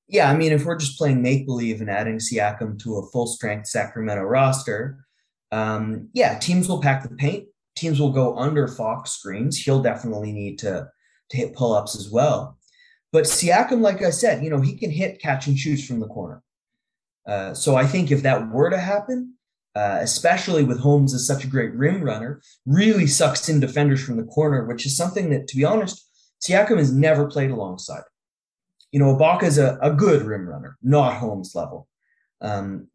Yeah, 0.08 0.30
I 0.30 0.36
mean, 0.36 0.52
if 0.52 0.66
we're 0.66 0.76
just 0.76 0.98
playing 0.98 1.22
make 1.22 1.46
believe 1.46 1.80
and 1.80 1.88
adding 1.88 2.18
Siakam 2.18 2.78
to 2.80 2.98
a 2.98 3.10
full 3.12 3.26
strength 3.26 3.68
Sacramento 3.68 4.24
roster, 4.24 5.06
um, 5.52 6.10
yeah, 6.12 6.38
teams 6.38 6.68
will 6.68 6.82
pack 6.82 7.02
the 7.02 7.16
paint. 7.16 7.46
Teams 7.76 8.00
will 8.00 8.12
go 8.12 8.36
under 8.36 8.66
Fox 8.66 9.12
screens. 9.12 9.58
He'll 9.58 9.82
definitely 9.82 10.32
need 10.32 10.58
to 10.60 10.88
to 11.30 11.36
hit 11.36 11.54
pull 11.54 11.74
ups 11.74 11.96
as 11.96 12.10
well. 12.10 12.58
But 13.12 13.24
Siakam, 13.24 13.80
like 13.80 14.02
I 14.02 14.10
said, 14.10 14.44
you 14.44 14.50
know, 14.50 14.60
he 14.60 14.76
can 14.76 14.90
hit 14.90 15.20
catch 15.20 15.46
and 15.46 15.58
shoots 15.58 15.86
from 15.86 16.00
the 16.00 16.06
corner. 16.06 16.42
Uh, 17.26 17.54
so 17.54 17.74
I 17.74 17.86
think 17.86 18.10
if 18.10 18.22
that 18.22 18.50
were 18.50 18.70
to 18.70 18.78
happen, 18.78 19.34
uh, 19.74 19.98
especially 20.00 20.64
with 20.64 20.80
Holmes 20.80 21.12
as 21.12 21.26
such 21.26 21.44
a 21.44 21.48
great 21.48 21.74
rim 21.74 22.02
runner, 22.02 22.40
really 22.64 23.06
sucks 23.06 23.48
in 23.48 23.60
defenders 23.60 24.02
from 24.04 24.16
the 24.16 24.24
corner, 24.24 24.64
which 24.64 24.86
is 24.86 24.96
something 24.96 25.30
that, 25.30 25.48
to 25.48 25.56
be 25.56 25.64
honest, 25.64 26.08
Siakam 26.40 26.78
has 26.78 26.92
never 26.92 27.26
played 27.26 27.50
alongside. 27.50 28.02
You 28.92 29.00
know, 29.00 29.16
Ibaka 29.16 29.42
is 29.42 29.58
a, 29.58 29.78
a 29.82 29.92
good 29.92 30.22
rim 30.22 30.48
runner, 30.48 30.78
not 30.82 31.16
Holmes 31.16 31.54
level. 31.54 31.88
Um, 32.40 32.88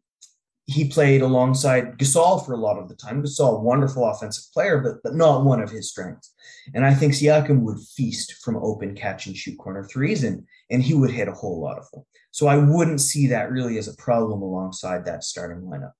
he 0.66 0.88
played 0.88 1.22
alongside 1.22 1.98
Gasol 1.98 2.44
for 2.44 2.52
a 2.52 2.58
lot 2.58 2.78
of 2.78 2.88
the 2.88 2.94
time. 2.94 3.22
Gasol, 3.22 3.62
wonderful 3.62 4.08
offensive 4.08 4.52
player, 4.52 4.78
but, 4.78 5.02
but 5.02 5.14
not 5.14 5.44
one 5.44 5.60
of 5.60 5.70
his 5.70 5.90
strengths. 5.90 6.32
And 6.74 6.84
I 6.84 6.94
think 6.94 7.14
Siakam 7.14 7.60
would 7.62 7.80
feast 7.96 8.34
from 8.44 8.56
open 8.56 8.94
catch 8.94 9.26
and 9.26 9.36
shoot 9.36 9.58
corner 9.58 9.84
threes, 9.84 10.22
and, 10.24 10.44
and 10.70 10.82
he 10.82 10.94
would 10.94 11.10
hit 11.10 11.28
a 11.28 11.32
whole 11.32 11.60
lot 11.60 11.78
of 11.78 11.90
them. 11.92 12.04
So 12.30 12.46
I 12.46 12.56
wouldn't 12.56 13.00
see 13.00 13.26
that 13.28 13.50
really 13.50 13.76
as 13.78 13.88
a 13.88 13.96
problem 13.96 14.42
alongside 14.42 15.04
that 15.04 15.24
starting 15.24 15.64
lineup 15.64 15.92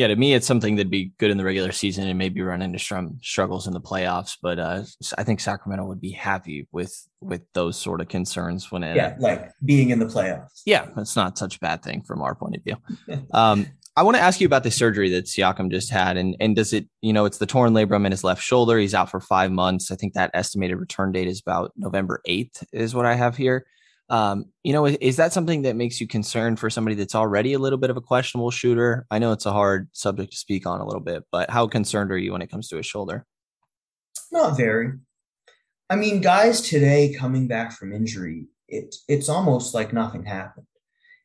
yeah, 0.00 0.06
to 0.06 0.16
me, 0.16 0.32
it's 0.32 0.46
something 0.46 0.76
that'd 0.76 0.90
be 0.90 1.12
good 1.18 1.30
in 1.30 1.36
the 1.36 1.44
regular 1.44 1.72
season 1.72 2.08
and 2.08 2.18
maybe 2.18 2.40
run 2.40 2.62
into 2.62 2.78
some 2.78 3.18
struggles 3.20 3.66
in 3.66 3.74
the 3.74 3.82
playoffs. 3.82 4.38
But 4.40 4.58
uh, 4.58 4.84
I 5.18 5.24
think 5.24 5.40
Sacramento 5.40 5.84
would 5.84 6.00
be 6.00 6.12
happy 6.12 6.66
with 6.72 7.06
with 7.20 7.42
those 7.52 7.78
sort 7.78 8.00
of 8.00 8.08
concerns 8.08 8.72
when 8.72 8.82
it, 8.82 8.96
yeah, 8.96 9.14
like 9.18 9.52
being 9.62 9.90
in 9.90 9.98
the 9.98 10.06
playoffs. 10.06 10.62
Yeah, 10.64 10.88
it's 10.96 11.16
not 11.16 11.36
such 11.36 11.56
a 11.56 11.58
bad 11.58 11.82
thing 11.82 12.00
from 12.00 12.22
our 12.22 12.34
point 12.34 12.56
of 12.56 12.64
view. 12.64 12.76
um, 13.34 13.66
I 13.94 14.02
want 14.02 14.16
to 14.16 14.22
ask 14.22 14.40
you 14.40 14.46
about 14.46 14.62
the 14.62 14.70
surgery 14.70 15.10
that 15.10 15.26
Siakam 15.26 15.70
just 15.70 15.90
had, 15.90 16.16
and 16.16 16.34
and 16.40 16.56
does 16.56 16.72
it, 16.72 16.86
you 17.02 17.12
know, 17.12 17.26
it's 17.26 17.36
the 17.36 17.44
torn 17.44 17.74
labrum 17.74 18.06
in 18.06 18.12
his 18.12 18.24
left 18.24 18.42
shoulder. 18.42 18.78
He's 18.78 18.94
out 18.94 19.10
for 19.10 19.20
five 19.20 19.52
months. 19.52 19.90
I 19.90 19.96
think 19.96 20.14
that 20.14 20.30
estimated 20.32 20.78
return 20.78 21.12
date 21.12 21.28
is 21.28 21.42
about 21.44 21.72
November 21.76 22.22
eighth, 22.24 22.64
is 22.72 22.94
what 22.94 23.04
I 23.04 23.16
have 23.16 23.36
here. 23.36 23.66
Um, 24.10 24.46
you 24.64 24.72
know, 24.72 24.86
is, 24.86 25.16
that 25.16 25.32
something 25.32 25.62
that 25.62 25.76
makes 25.76 26.00
you 26.00 26.08
concerned 26.08 26.58
for 26.58 26.68
somebody 26.68 26.96
that's 26.96 27.14
already 27.14 27.52
a 27.52 27.60
little 27.60 27.78
bit 27.78 27.90
of 27.90 27.96
a 27.96 28.00
questionable 28.00 28.50
shooter? 28.50 29.06
I 29.08 29.20
know 29.20 29.30
it's 29.30 29.46
a 29.46 29.52
hard 29.52 29.88
subject 29.92 30.32
to 30.32 30.36
speak 30.36 30.66
on 30.66 30.80
a 30.80 30.84
little 30.84 31.00
bit, 31.00 31.22
but 31.30 31.48
how 31.48 31.68
concerned 31.68 32.10
are 32.10 32.18
you 32.18 32.32
when 32.32 32.42
it 32.42 32.50
comes 32.50 32.68
to 32.68 32.76
his 32.76 32.86
shoulder? 32.86 33.24
Not 34.32 34.56
very. 34.56 34.94
I 35.88 35.94
mean, 35.94 36.20
guys 36.20 36.60
today 36.60 37.14
coming 37.16 37.46
back 37.46 37.72
from 37.72 37.92
injury, 37.92 38.48
it 38.68 38.96
it's 39.08 39.28
almost 39.28 39.74
like 39.74 39.92
nothing 39.92 40.24
happened, 40.24 40.66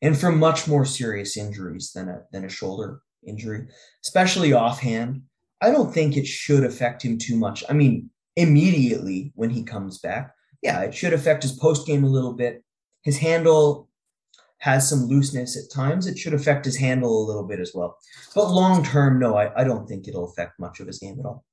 and 0.00 0.18
from 0.18 0.38
much 0.38 0.68
more 0.68 0.84
serious 0.84 1.36
injuries 1.36 1.90
than 1.92 2.08
a 2.08 2.22
than 2.32 2.44
a 2.44 2.48
shoulder 2.48 3.00
injury, 3.26 3.66
especially 4.04 4.52
offhand. 4.52 5.22
I 5.60 5.70
don't 5.70 5.92
think 5.92 6.16
it 6.16 6.26
should 6.26 6.64
affect 6.64 7.02
him 7.02 7.18
too 7.18 7.36
much. 7.36 7.64
I 7.68 7.72
mean, 7.72 8.10
immediately 8.36 9.32
when 9.34 9.50
he 9.50 9.62
comes 9.62 9.98
back, 9.98 10.34
yeah, 10.62 10.82
it 10.82 10.94
should 10.94 11.14
affect 11.14 11.42
his 11.42 11.52
post 11.52 11.86
game 11.86 12.04
a 12.04 12.08
little 12.08 12.34
bit 12.34 12.62
his 13.06 13.18
handle 13.18 13.88
has 14.58 14.88
some 14.88 15.04
looseness 15.04 15.56
at 15.56 15.72
times. 15.72 16.08
It 16.08 16.18
should 16.18 16.34
affect 16.34 16.64
his 16.64 16.76
handle 16.76 17.24
a 17.24 17.26
little 17.26 17.46
bit 17.46 17.60
as 17.60 17.70
well. 17.72 17.96
But 18.34 18.50
long 18.50 18.82
term, 18.82 19.20
no, 19.20 19.36
I, 19.36 19.60
I 19.60 19.62
don't 19.62 19.86
think 19.86 20.08
it'll 20.08 20.28
affect 20.28 20.58
much 20.58 20.80
of 20.80 20.88
his 20.88 20.98
game 20.98 21.16
at 21.20 21.24
all. 21.24 21.44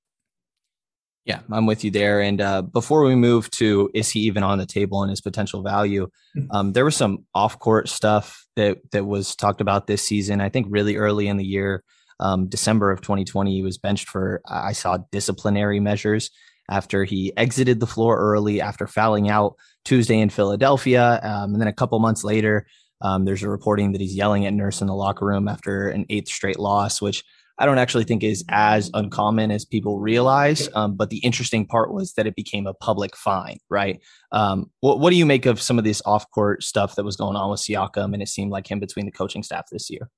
Yeah, 1.26 1.42
I'm 1.52 1.68
with 1.68 1.84
you 1.84 1.92
there. 1.92 2.22
And 2.22 2.42
uh, 2.42 2.64
before 2.64 3.04
we 3.04 3.16
move 3.16 3.52
to 3.52 3.92
is 3.94 4.10
he 4.10 4.22
even 4.22 4.42
on 4.42 4.58
the 4.58 4.66
table 4.66 5.04
and 5.04 5.12
his 5.12 5.22
potential 5.22 5.62
value, 5.62 6.08
hmm. 6.34 6.46
um, 6.50 6.74
there 6.74 6.86
was 6.86 6.96
some 6.96 7.26
off 7.36 7.60
court 7.60 7.88
stuff 7.88 8.46
that 8.56 8.80
that 8.92 9.06
was 9.06 9.36
talked 9.36 9.62
about 9.62 9.86
this 9.86 10.02
season. 10.02 10.42
I 10.42 10.50
think 10.50 10.66
really 10.72 10.96
early 10.96 11.28
in 11.28 11.38
the 11.38 11.46
year, 11.46 11.84
um, 12.20 12.50
December 12.50 12.90
of 12.90 13.02
2020, 13.02 13.54
he 13.54 13.62
was 13.62 13.78
benched 13.78 14.10
for 14.10 14.42
I 14.48 14.72
saw 14.72 14.98
disciplinary 15.12 15.80
measures 15.80 16.32
after 16.70 17.04
he 17.04 17.32
exited 17.38 17.80
the 17.80 17.88
floor 17.88 18.18
early 18.18 18.60
after 18.60 18.88
fouling 18.88 19.30
out 19.30 19.56
Tuesday 19.86 20.20
in 20.20 20.30
Philadelphia. 20.30 21.20
Um, 21.24 21.54
and 21.54 21.62
then 21.62 21.68
a 21.68 21.74
couple 21.74 22.00
months 22.00 22.24
later, 22.24 22.66
um, 23.02 23.26
there's 23.26 23.44
a 23.44 23.50
reporting 23.50 23.92
that 23.92 24.02
he's 24.02 24.16
yelling 24.16 24.46
at 24.46 24.54
Nurse 24.54 24.82
in 24.82 24.88
the 24.88 24.96
locker 24.96 25.26
room 25.26 25.48
after 25.48 25.90
an 25.90 26.06
eighth 26.10 26.30
straight 26.30 26.60
loss, 26.60 27.02
which 27.02 27.24
I 27.60 27.66
don't 27.66 27.78
actually 27.78 28.06
think 28.06 28.24
is 28.24 28.44
as 28.50 28.90
uncommon 28.94 29.52
as 29.52 29.64
people 29.64 30.00
realize. 30.00 30.70
Um, 30.74 30.96
but 30.96 31.10
the 31.10 31.18
interesting 31.18 31.68
part 31.68 31.94
was 31.94 32.14
that 32.14 32.26
it 32.26 32.36
became 32.36 32.66
a 32.66 32.74
public 32.74 33.16
fine, 33.16 33.58
right? 33.70 34.00
Um, 34.32 34.72
what, 34.80 35.00
what 35.00 35.12
do 35.12 35.18
you 35.18 35.26
make 35.26 35.46
of 35.46 35.62
some 35.62 35.78
of 35.78 35.84
this 35.84 36.02
off 36.06 36.30
court 36.32 36.64
stuff 36.64 36.96
that 36.96 37.04
was 37.04 37.16
going 37.16 37.36
on 37.36 37.52
with 37.52 37.60
Siakam 37.60 38.14
and 38.14 38.24
it 38.24 38.30
seemed 38.30 38.52
like 38.52 38.72
him 38.72 38.80
between 38.80 39.06
the 39.06 39.12
coaching 39.12 39.44
staff 39.44 39.66
this 39.72 39.90
year? 39.90 40.10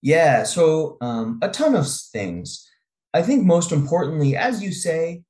Yeah, 0.00 0.44
so 0.44 0.96
um, 1.00 1.40
a 1.42 1.48
ton 1.48 1.74
of 1.74 1.86
things. 2.12 2.66
I 3.12 3.22
think 3.22 3.44
most 3.44 3.72
importantly, 3.72 4.36
as 4.36 4.62
you 4.62 4.72
say, 4.72 5.24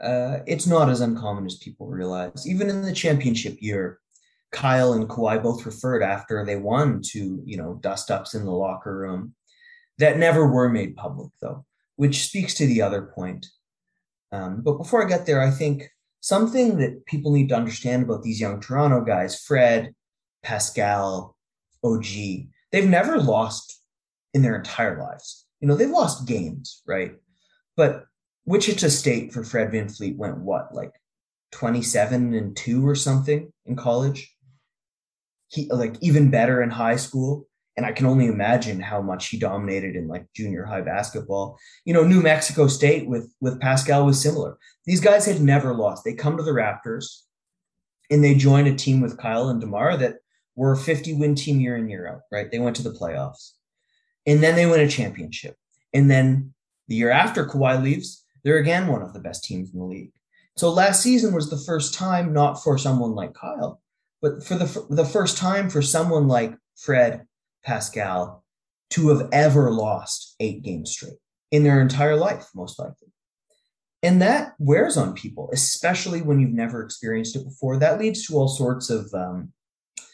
uh, 0.00 0.38
it's 0.46 0.66
not 0.66 0.88
as 0.88 1.00
uncommon 1.00 1.46
as 1.46 1.56
people 1.56 1.86
realize. 1.86 2.46
Even 2.46 2.68
in 2.68 2.82
the 2.82 2.92
championship 2.92 3.56
year, 3.60 4.00
Kyle 4.52 4.92
and 4.92 5.08
Kawhi 5.08 5.42
both 5.42 5.66
referred 5.66 6.02
after 6.02 6.44
they 6.44 6.56
won 6.56 7.00
to, 7.10 7.42
you 7.44 7.56
know, 7.56 7.74
dust 7.80 8.10
ups 8.10 8.34
in 8.34 8.44
the 8.44 8.52
locker 8.52 8.96
room 8.96 9.34
that 9.98 10.18
never 10.18 10.46
were 10.46 10.68
made 10.68 10.96
public, 10.96 11.30
though, 11.40 11.64
which 11.96 12.26
speaks 12.26 12.54
to 12.54 12.66
the 12.66 12.82
other 12.82 13.02
point. 13.02 13.46
Um, 14.32 14.62
but 14.62 14.78
before 14.78 15.04
I 15.04 15.08
get 15.08 15.26
there, 15.26 15.40
I 15.40 15.50
think 15.50 15.88
something 16.20 16.78
that 16.78 17.06
people 17.06 17.32
need 17.32 17.48
to 17.50 17.56
understand 17.56 18.02
about 18.02 18.22
these 18.22 18.40
young 18.40 18.60
Toronto 18.60 19.00
guys, 19.02 19.40
Fred, 19.40 19.94
Pascal, 20.42 21.36
OG, 21.84 22.04
they've 22.72 22.88
never 22.88 23.18
lost 23.18 23.80
in 24.32 24.42
their 24.42 24.56
entire 24.56 24.98
lives. 25.00 25.46
You 25.60 25.68
know, 25.68 25.76
they've 25.76 25.88
lost 25.88 26.26
games, 26.26 26.82
right? 26.86 27.12
But 27.76 28.04
Wichita 28.46 28.88
State 28.88 29.32
for 29.32 29.42
Fred 29.42 29.70
VanVleet 29.70 30.16
went 30.16 30.38
what, 30.38 30.74
like 30.74 30.92
27 31.52 32.34
and 32.34 32.56
2 32.56 32.86
or 32.86 32.94
something 32.94 33.52
in 33.66 33.76
college? 33.76 34.34
He 35.48 35.68
like 35.70 35.96
even 36.00 36.30
better 36.30 36.62
in 36.62 36.70
high 36.70 36.96
school. 36.96 37.46
And 37.76 37.84
I 37.84 37.92
can 37.92 38.06
only 38.06 38.26
imagine 38.26 38.80
how 38.80 39.02
much 39.02 39.28
he 39.28 39.38
dominated 39.38 39.96
in 39.96 40.06
like 40.06 40.26
junior 40.34 40.64
high 40.64 40.82
basketball. 40.82 41.58
You 41.84 41.94
know, 41.94 42.04
New 42.04 42.20
Mexico 42.20 42.68
State 42.68 43.08
with 43.08 43.32
with 43.40 43.60
Pascal 43.60 44.06
was 44.06 44.20
similar. 44.20 44.58
These 44.86 45.00
guys 45.00 45.26
had 45.26 45.40
never 45.40 45.74
lost. 45.74 46.04
They 46.04 46.14
come 46.14 46.36
to 46.36 46.42
the 46.42 46.52
Raptors 46.52 47.22
and 48.10 48.22
they 48.22 48.34
join 48.34 48.66
a 48.66 48.76
team 48.76 49.00
with 49.00 49.18
Kyle 49.18 49.48
and 49.48 49.60
DeMar 49.60 49.96
that 49.96 50.16
were 50.56 50.72
a 50.72 50.76
50 50.76 51.14
win 51.14 51.34
team 51.34 51.60
year 51.60 51.76
in, 51.76 51.88
year 51.88 52.06
out, 52.06 52.20
right? 52.30 52.50
They 52.50 52.58
went 52.58 52.76
to 52.76 52.82
the 52.82 52.92
playoffs. 52.92 53.52
And 54.26 54.42
then 54.42 54.54
they 54.56 54.66
win 54.66 54.80
a 54.80 54.88
championship. 54.88 55.56
And 55.92 56.10
then 56.10 56.54
the 56.88 56.94
year 56.94 57.10
after 57.10 57.46
Kawhi 57.46 57.82
leaves, 57.82 58.23
they're 58.44 58.58
again 58.58 58.86
one 58.86 59.02
of 59.02 59.12
the 59.12 59.20
best 59.20 59.44
teams 59.44 59.72
in 59.72 59.78
the 59.78 59.84
league. 59.84 60.12
So 60.56 60.70
last 60.70 61.02
season 61.02 61.34
was 61.34 61.50
the 61.50 61.58
first 61.58 61.94
time, 61.94 62.32
not 62.32 62.62
for 62.62 62.78
someone 62.78 63.14
like 63.14 63.34
Kyle, 63.34 63.80
but 64.22 64.44
for 64.44 64.54
the, 64.54 64.86
the 64.90 65.04
first 65.04 65.36
time 65.36 65.68
for 65.68 65.82
someone 65.82 66.28
like 66.28 66.54
Fred 66.76 67.26
Pascal 67.64 68.44
to 68.90 69.08
have 69.08 69.28
ever 69.32 69.70
lost 69.70 70.36
eight 70.38 70.62
games 70.62 70.92
straight 70.92 71.18
in 71.50 71.64
their 71.64 71.80
entire 71.80 72.16
life, 72.16 72.46
most 72.54 72.78
likely. 72.78 73.08
And 74.02 74.20
that 74.22 74.52
wears 74.58 74.96
on 74.96 75.14
people, 75.14 75.48
especially 75.52 76.20
when 76.20 76.38
you've 76.38 76.52
never 76.52 76.82
experienced 76.82 77.36
it 77.36 77.44
before. 77.44 77.78
That 77.78 77.98
leads 77.98 78.26
to 78.26 78.34
all 78.34 78.48
sorts 78.48 78.90
of 78.90 79.12
um, 79.14 79.52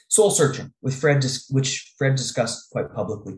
soul 0.09 0.31
searching 0.31 0.73
with 0.81 0.95
Fred, 0.95 1.25
which 1.51 1.95
Fred 1.99 2.15
discussed 2.15 2.71
quite 2.71 2.95
publicly. 2.95 3.35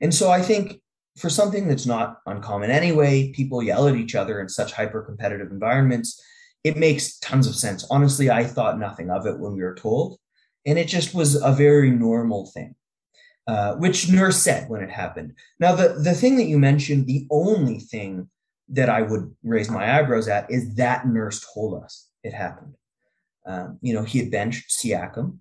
And 0.00 0.12
so 0.12 0.30
I 0.30 0.42
think 0.42 0.80
for 1.16 1.28
something 1.28 1.68
that's 1.68 1.86
not 1.86 2.18
uncommon 2.26 2.70
anyway, 2.70 3.32
people 3.32 3.62
yell 3.62 3.88
at 3.88 3.96
each 3.96 4.14
other 4.14 4.40
in 4.40 4.48
such 4.48 4.72
hyper 4.72 5.02
competitive 5.02 5.50
environments. 5.50 6.20
It 6.64 6.76
makes 6.76 7.18
tons 7.18 7.46
of 7.46 7.54
sense. 7.54 7.86
Honestly, 7.90 8.30
I 8.30 8.44
thought 8.44 8.78
nothing 8.78 9.10
of 9.10 9.26
it 9.26 9.38
when 9.38 9.54
we 9.54 9.62
were 9.62 9.74
told, 9.74 10.18
and 10.64 10.78
it 10.78 10.88
just 10.88 11.14
was 11.14 11.34
a 11.34 11.52
very 11.52 11.90
normal 11.90 12.46
thing. 12.46 12.74
Uh, 13.48 13.74
which 13.74 14.08
Nurse 14.08 14.40
said 14.40 14.68
when 14.70 14.82
it 14.82 14.90
happened. 14.90 15.32
Now, 15.58 15.74
the, 15.74 15.94
the 15.94 16.14
thing 16.14 16.36
that 16.36 16.44
you 16.44 16.60
mentioned, 16.60 17.08
the 17.08 17.26
only 17.28 17.80
thing 17.80 18.30
that 18.68 18.88
I 18.88 19.02
would 19.02 19.34
raise 19.42 19.68
my 19.68 19.98
eyebrows 19.98 20.28
at 20.28 20.48
is 20.48 20.76
that 20.76 21.08
Nurse 21.08 21.44
told 21.52 21.82
us 21.82 22.08
it 22.22 22.32
happened. 22.32 22.76
Um, 23.44 23.78
you 23.82 23.94
know, 23.94 24.04
he 24.04 24.20
had 24.20 24.30
benched 24.30 24.70
Siakam. 24.70 25.38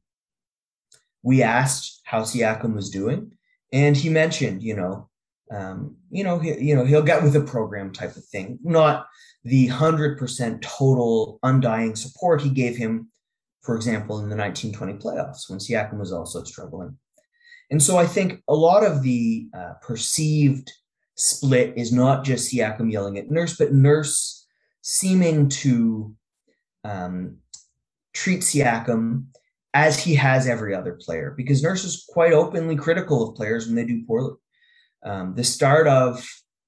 We 1.21 1.43
asked 1.43 2.01
how 2.03 2.21
Siakam 2.21 2.73
was 2.73 2.89
doing, 2.89 3.33
and 3.71 3.95
he 3.95 4.09
mentioned, 4.09 4.63
you 4.63 4.75
know, 4.75 5.10
um, 5.51 5.97
you 6.09 6.23
know, 6.23 6.39
he, 6.39 6.57
you 6.59 6.75
know, 6.75 6.85
he'll 6.85 7.01
get 7.01 7.23
with 7.23 7.35
a 7.35 7.41
program 7.41 7.91
type 7.91 8.15
of 8.15 8.25
thing, 8.25 8.57
not 8.63 9.07
the 9.43 9.67
hundred 9.67 10.17
percent 10.17 10.61
total 10.61 11.39
undying 11.43 11.95
support 11.95 12.41
he 12.41 12.49
gave 12.49 12.77
him, 12.77 13.09
for 13.61 13.75
example, 13.75 14.19
in 14.19 14.29
the 14.29 14.35
1920 14.35 14.93
playoffs 14.93 15.49
when 15.49 15.59
Siakam 15.59 15.99
was 15.99 16.13
also 16.13 16.43
struggling. 16.43 16.97
And 17.69 17.81
so 17.81 17.97
I 17.97 18.05
think 18.05 18.41
a 18.47 18.55
lot 18.55 18.83
of 18.83 19.01
the 19.01 19.47
uh, 19.57 19.73
perceived 19.81 20.71
split 21.15 21.73
is 21.77 21.91
not 21.91 22.23
just 22.23 22.51
Siakam 22.51 22.91
yelling 22.91 23.17
at 23.17 23.29
Nurse, 23.29 23.57
but 23.57 23.73
Nurse 23.73 24.47
seeming 24.81 25.49
to 25.49 26.15
um, 26.83 27.37
treat 28.13 28.41
Siakam 28.41 29.25
as 29.73 30.03
he 30.03 30.15
has 30.15 30.47
every 30.47 30.75
other 30.75 30.97
player, 30.99 31.33
because 31.35 31.63
Nurse 31.63 31.85
is 31.85 32.05
quite 32.09 32.33
openly 32.33 32.75
critical 32.75 33.29
of 33.29 33.35
players 33.35 33.67
when 33.67 33.75
they 33.75 33.85
do 33.85 34.03
poorly. 34.05 34.33
Um, 35.03 35.35
the 35.35 35.43
start 35.43 35.87
of 35.87 36.13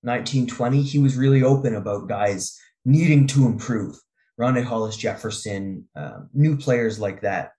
1920, 0.02 0.82
he 0.82 1.00
was 1.00 1.16
really 1.16 1.44
open 1.44 1.76
about 1.76 2.08
guys 2.08 2.60
needing 2.86 3.28
to 3.28 3.46
improve. 3.46 3.96
Rondae 4.40 4.64
Hollis 4.64 4.98
Jefferson, 4.98 5.88
uh, 5.96 6.22
new 6.34 6.58
players 6.58 7.00
like 7.00 7.22
that 7.22 7.52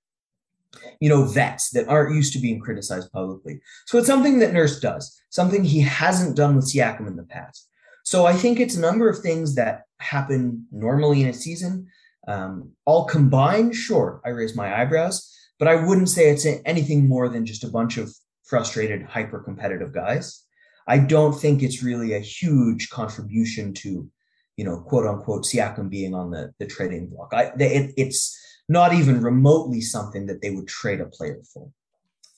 you 1.01 1.09
know, 1.09 1.25
vets 1.25 1.71
that 1.71 1.89
aren't 1.89 2.15
used 2.15 2.33
to 2.33 2.39
being 2.39 2.61
criticized 2.61 3.13
publicly. 3.13 3.61
So 3.87 3.99
it's 3.99 4.07
something 4.07 4.39
that 4.41 4.53
Nurse 4.53 4.81
does, 4.81 5.21
something 5.31 5.65
he 5.65 5.81
hasn't 5.81 6.37
done 6.37 6.57
with 6.57 6.73
Siakam 6.73 7.07
in 7.07 7.17
the 7.17 7.25
past. 7.25 7.69
So 8.05 8.27
I 8.27 8.35
think 8.35 8.61
it's 8.61 8.77
a 8.77 8.81
number 8.81 9.09
of 9.09 9.19
things 9.19 9.55
that 9.55 9.83
happen 9.99 10.67
normally 10.71 11.23
in 11.23 11.29
a 11.29 11.33
season. 11.33 11.87
Um, 12.29 12.73
all 12.85 13.05
combined, 13.07 13.75
sure, 13.75 14.21
I 14.25 14.31
raise 14.31 14.57
my 14.57 14.81
eyebrows, 14.81 15.31
but 15.59 15.69
I 15.69 15.85
wouldn't 15.85 16.09
say 16.09 16.31
it's 16.31 16.47
anything 16.65 17.09
more 17.09 17.29
than 17.29 17.47
just 17.47 17.65
a 17.65 17.71
bunch 17.71 17.97
of 17.97 18.15
frustrated, 18.45 19.03
hyper 19.03 19.41
competitive 19.41 19.93
guys. 19.93 20.44
I 20.87 20.99
don't 20.99 21.33
think 21.33 21.63
it's 21.63 21.83
really 21.83 22.13
a 22.13 22.21
huge 22.21 22.91
contribution 22.91 23.73
to, 23.75 24.09
you 24.57 24.65
know, 24.65 24.81
quote 24.81 25.07
unquote, 25.07 25.45
Siakam 25.45 25.89
being 25.89 26.15
on 26.15 26.31
the, 26.31 26.53
the 26.59 26.67
trading 26.67 27.09
block. 27.09 27.33
I, 27.33 27.53
it, 27.59 27.95
it's, 27.97 28.41
not 28.69 28.95
even 28.95 29.21
remotely 29.21 29.81
something 29.81 30.27
that 30.27 30.41
they 30.41 30.51
would 30.51 30.69
trade 30.69 31.01
a 31.01 31.07
player 31.07 31.41
for, 31.53 31.71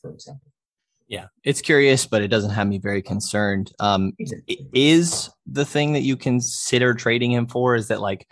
for 0.01 0.11
example. 0.11 0.51
Yeah, 1.09 1.27
it's 1.45 1.61
curious, 1.61 2.05
but 2.05 2.23
it 2.23 2.29
doesn't 2.29 2.51
have 2.51 2.67
me 2.67 2.79
very 2.79 3.01
concerned. 3.01 3.73
Um, 3.79 4.13
exactly. 4.19 4.67
Is 4.73 5.31
the 5.47 5.65
thing 5.65 5.93
that 5.93 6.03
you 6.03 6.17
consider 6.17 6.95
trading 6.95 7.31
him 7.31 7.47
for 7.47 7.77
is 7.77 7.89
that 7.89 8.01
like 8.01 8.27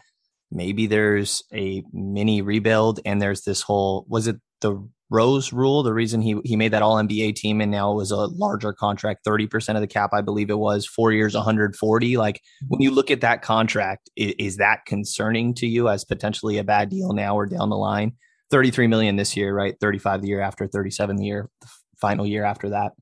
maybe 0.50 0.86
there's 0.86 1.44
a 1.52 1.84
mini 1.92 2.42
rebuild 2.42 2.98
and 3.04 3.22
there's 3.22 3.42
this 3.42 3.62
whole 3.62 4.04
was 4.08 4.26
it 4.26 4.40
the 4.60 4.88
Rose 5.14 5.52
rule, 5.52 5.84
the 5.84 5.94
reason 5.94 6.20
he 6.20 6.40
he 6.44 6.56
made 6.56 6.72
that 6.72 6.82
all 6.82 6.96
NBA 6.96 7.36
team 7.36 7.60
and 7.60 7.70
now 7.70 7.92
was 7.92 8.10
a 8.10 8.16
larger 8.16 8.72
contract, 8.72 9.24
30% 9.24 9.76
of 9.76 9.80
the 9.80 9.86
cap, 9.86 10.10
I 10.12 10.20
believe 10.20 10.50
it 10.50 10.58
was, 10.58 10.84
four 10.84 11.12
years, 11.12 11.34
140. 11.34 12.16
Like 12.16 12.40
when 12.66 12.80
you 12.80 12.90
look 12.90 13.12
at 13.12 13.20
that 13.20 13.40
contract, 13.40 14.10
is, 14.16 14.34
is, 14.40 14.56
that 14.56 14.86
concerning 14.86 15.54
to 15.54 15.68
you 15.68 15.88
as 15.88 16.04
potentially 16.04 16.58
a 16.58 16.64
bad 16.64 16.90
deal 16.90 17.12
now 17.12 17.36
or 17.36 17.46
down 17.46 17.70
the 17.70 17.76
line? 17.76 18.14
33 18.50 18.88
million 18.88 19.14
this 19.14 19.36
year, 19.36 19.54
right? 19.54 19.76
35 19.80 20.22
the 20.22 20.28
year 20.28 20.40
after, 20.40 20.66
37 20.66 21.16
the 21.16 21.24
year, 21.24 21.48
the 21.60 21.68
final 21.96 22.26
year 22.26 22.44
after 22.44 22.70
that. 22.70 22.92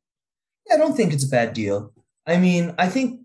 I 0.71 0.77
don't 0.77 0.95
think 0.95 1.15
it's 1.15 1.25
a 1.25 1.31
bad 1.31 1.55
deal. 1.55 1.95
I 2.27 2.37
mean, 2.37 2.75
I 2.77 2.89
think 2.89 3.21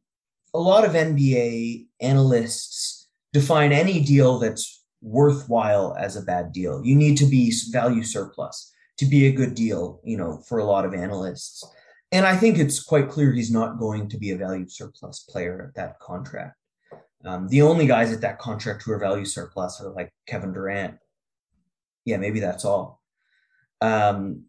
a 0.53 0.59
lot 0.59 0.85
of 0.85 0.93
NBA 0.93 1.87
analysts 1.99 3.09
define 3.33 3.73
any 3.73 3.99
deal 4.01 4.39
that's 4.39 4.81
worthwhile 5.01 5.93
as 5.99 6.15
a 6.15 6.21
bad 6.21 6.53
deal. 6.53 6.81
You 6.85 6.95
need 6.95 7.17
to 7.17 7.25
be 7.25 7.53
value 7.71 8.03
surplus 8.03 8.73
to 8.97 9.05
be 9.05 9.27
a 9.27 9.31
good 9.31 9.55
deal, 9.55 10.01
you 10.03 10.17
know, 10.17 10.37
for 10.37 10.59
a 10.59 10.65
lot 10.65 10.85
of 10.85 10.93
analysts. 10.93 11.63
And 12.11 12.25
I 12.25 12.35
think 12.35 12.57
it's 12.57 12.81
quite 12.81 13.09
clear 13.09 13.31
he's 13.31 13.51
not 13.51 13.79
going 13.79 14.09
to 14.09 14.17
be 14.17 14.31
a 14.31 14.37
value 14.37 14.67
surplus 14.67 15.19
player 15.19 15.65
at 15.67 15.75
that 15.75 15.99
contract. 15.99 16.55
Um, 17.25 17.47
the 17.49 17.61
only 17.61 17.87
guys 17.87 18.13
at 18.13 18.21
that 18.21 18.39
contract 18.39 18.83
who 18.83 18.93
are 18.93 18.99
value 18.99 19.25
surplus 19.25 19.81
are 19.81 19.89
like 19.89 20.13
Kevin 20.27 20.53
Durant. 20.53 20.97
Yeah, 22.05 22.17
maybe 22.17 22.39
that's 22.39 22.63
all. 22.63 23.01
Um, 23.81 24.45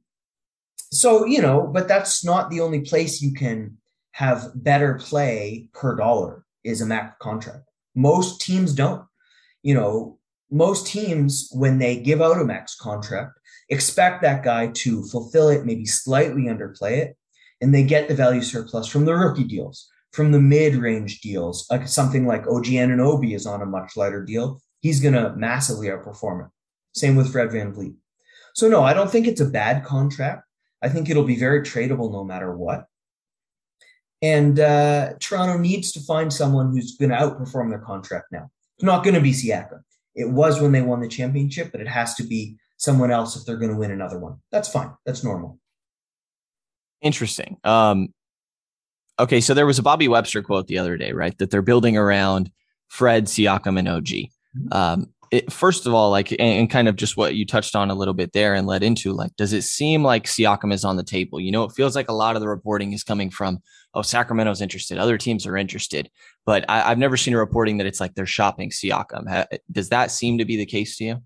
so, 0.90 1.26
you 1.26 1.42
know, 1.42 1.66
but 1.66 1.88
that's 1.88 2.24
not 2.24 2.50
the 2.50 2.60
only 2.60 2.80
place 2.80 3.20
you 3.20 3.34
can 3.34 3.78
have 4.12 4.50
better 4.54 4.94
play 4.94 5.68
per 5.74 5.96
dollar 5.96 6.44
is 6.64 6.80
a 6.80 6.86
max 6.86 7.16
contract. 7.20 7.64
Most 7.94 8.40
teams 8.40 8.72
don't. 8.74 9.04
You 9.62 9.74
know, 9.74 10.18
most 10.50 10.86
teams, 10.86 11.48
when 11.52 11.78
they 11.78 12.00
give 12.00 12.22
out 12.22 12.40
a 12.40 12.44
max 12.44 12.74
contract, 12.74 13.37
expect 13.68 14.22
that 14.22 14.42
guy 14.42 14.68
to 14.68 15.02
fulfill 15.04 15.48
it, 15.48 15.66
maybe 15.66 15.84
slightly 15.84 16.44
underplay 16.44 16.98
it, 16.98 17.16
and 17.60 17.74
they 17.74 17.82
get 17.82 18.08
the 18.08 18.14
value 18.14 18.42
surplus 18.42 18.88
from 18.88 19.04
the 19.04 19.14
rookie 19.14 19.44
deals, 19.44 19.88
from 20.12 20.32
the 20.32 20.40
mid-range 20.40 21.20
deals. 21.20 21.66
Like 21.70 21.88
something 21.88 22.26
like 22.26 22.46
OG 22.46 22.66
Anunoby 22.66 23.34
is 23.34 23.46
on 23.46 23.62
a 23.62 23.66
much 23.66 23.96
lighter 23.96 24.24
deal. 24.24 24.60
He's 24.80 25.00
going 25.00 25.14
to 25.14 25.34
massively 25.36 25.88
outperform 25.88 26.46
it. 26.46 26.50
Same 26.94 27.16
with 27.16 27.32
Fred 27.32 27.52
Van 27.52 27.72
VanVleet. 27.72 27.94
So 28.54 28.68
no, 28.68 28.82
I 28.82 28.94
don't 28.94 29.10
think 29.10 29.26
it's 29.26 29.40
a 29.40 29.46
bad 29.46 29.84
contract. 29.84 30.44
I 30.82 30.88
think 30.88 31.10
it'll 31.10 31.24
be 31.24 31.38
very 31.38 31.62
tradable 31.62 32.12
no 32.12 32.24
matter 32.24 32.56
what. 32.56 32.86
And 34.20 34.58
uh, 34.58 35.14
Toronto 35.20 35.58
needs 35.58 35.92
to 35.92 36.00
find 36.00 36.32
someone 36.32 36.72
who's 36.72 36.96
going 36.96 37.10
to 37.10 37.16
outperform 37.16 37.70
their 37.70 37.78
contract 37.78 38.26
now. 38.32 38.50
It's 38.76 38.84
not 38.84 39.04
going 39.04 39.14
to 39.14 39.20
be 39.20 39.32
Siakam. 39.32 39.82
It 40.14 40.30
was 40.30 40.60
when 40.60 40.72
they 40.72 40.82
won 40.82 41.00
the 41.00 41.08
championship, 41.08 41.70
but 41.70 41.80
it 41.80 41.88
has 41.88 42.14
to 42.16 42.24
be 42.24 42.56
someone 42.78 43.10
else 43.10 43.36
if 43.36 43.44
they're 43.44 43.56
going 43.56 43.72
to 43.72 43.76
win 43.76 43.90
another 43.90 44.18
one. 44.18 44.36
That's 44.50 44.68
fine. 44.68 44.90
That's 45.04 45.22
normal. 45.22 45.58
Interesting. 47.02 47.58
Um, 47.64 48.08
okay, 49.18 49.40
so 49.40 49.52
there 49.52 49.66
was 49.66 49.78
a 49.78 49.82
Bobby 49.82 50.08
Webster 50.08 50.42
quote 50.42 50.68
the 50.68 50.78
other 50.78 50.96
day, 50.96 51.12
right? 51.12 51.36
That 51.38 51.50
they're 51.50 51.62
building 51.62 51.96
around 51.96 52.50
Fred, 52.88 53.26
Siakam, 53.26 53.78
and 53.78 53.88
OG. 53.88 54.06
Mm-hmm. 54.06 54.72
Um, 54.72 55.12
it, 55.30 55.52
first 55.52 55.86
of 55.86 55.92
all, 55.92 56.10
like, 56.10 56.30
and, 56.32 56.40
and, 56.40 56.70
kind 56.70 56.88
of 56.88 56.96
just 56.96 57.16
what 57.16 57.34
you 57.34 57.44
touched 57.44 57.76
on 57.76 57.90
a 57.90 57.94
little 57.94 58.14
bit 58.14 58.32
there 58.32 58.54
and 58.54 58.66
led 58.66 58.82
into, 58.82 59.12
like, 59.12 59.36
does 59.36 59.52
it 59.52 59.62
seem 59.62 60.02
like 60.02 60.24
Siakam 60.24 60.72
is 60.72 60.84
on 60.84 60.96
the 60.96 61.02
table? 61.02 61.38
You 61.38 61.52
know, 61.52 61.64
it 61.64 61.72
feels 61.72 61.94
like 61.94 62.08
a 62.08 62.14
lot 62.14 62.34
of 62.34 62.40
the 62.40 62.48
reporting 62.48 62.94
is 62.94 63.04
coming 63.04 63.30
from, 63.30 63.58
oh, 63.92 64.00
Sacramento's 64.00 64.62
interested, 64.62 64.96
other 64.96 65.18
teams 65.18 65.46
are 65.46 65.58
interested, 65.58 66.10
but 66.46 66.64
I, 66.68 66.88
have 66.88 66.96
never 66.96 67.18
seen 67.18 67.34
a 67.34 67.38
reporting 67.38 67.76
that 67.76 67.86
it's 67.86 68.00
like 68.00 68.14
they're 68.14 68.24
shopping 68.24 68.70
Siakam. 68.70 69.46
does 69.70 69.90
that 69.90 70.10
seem 70.10 70.38
to 70.38 70.46
be 70.46 70.56
the 70.56 70.64
case 70.64 70.96
to 70.96 71.04
you? 71.04 71.22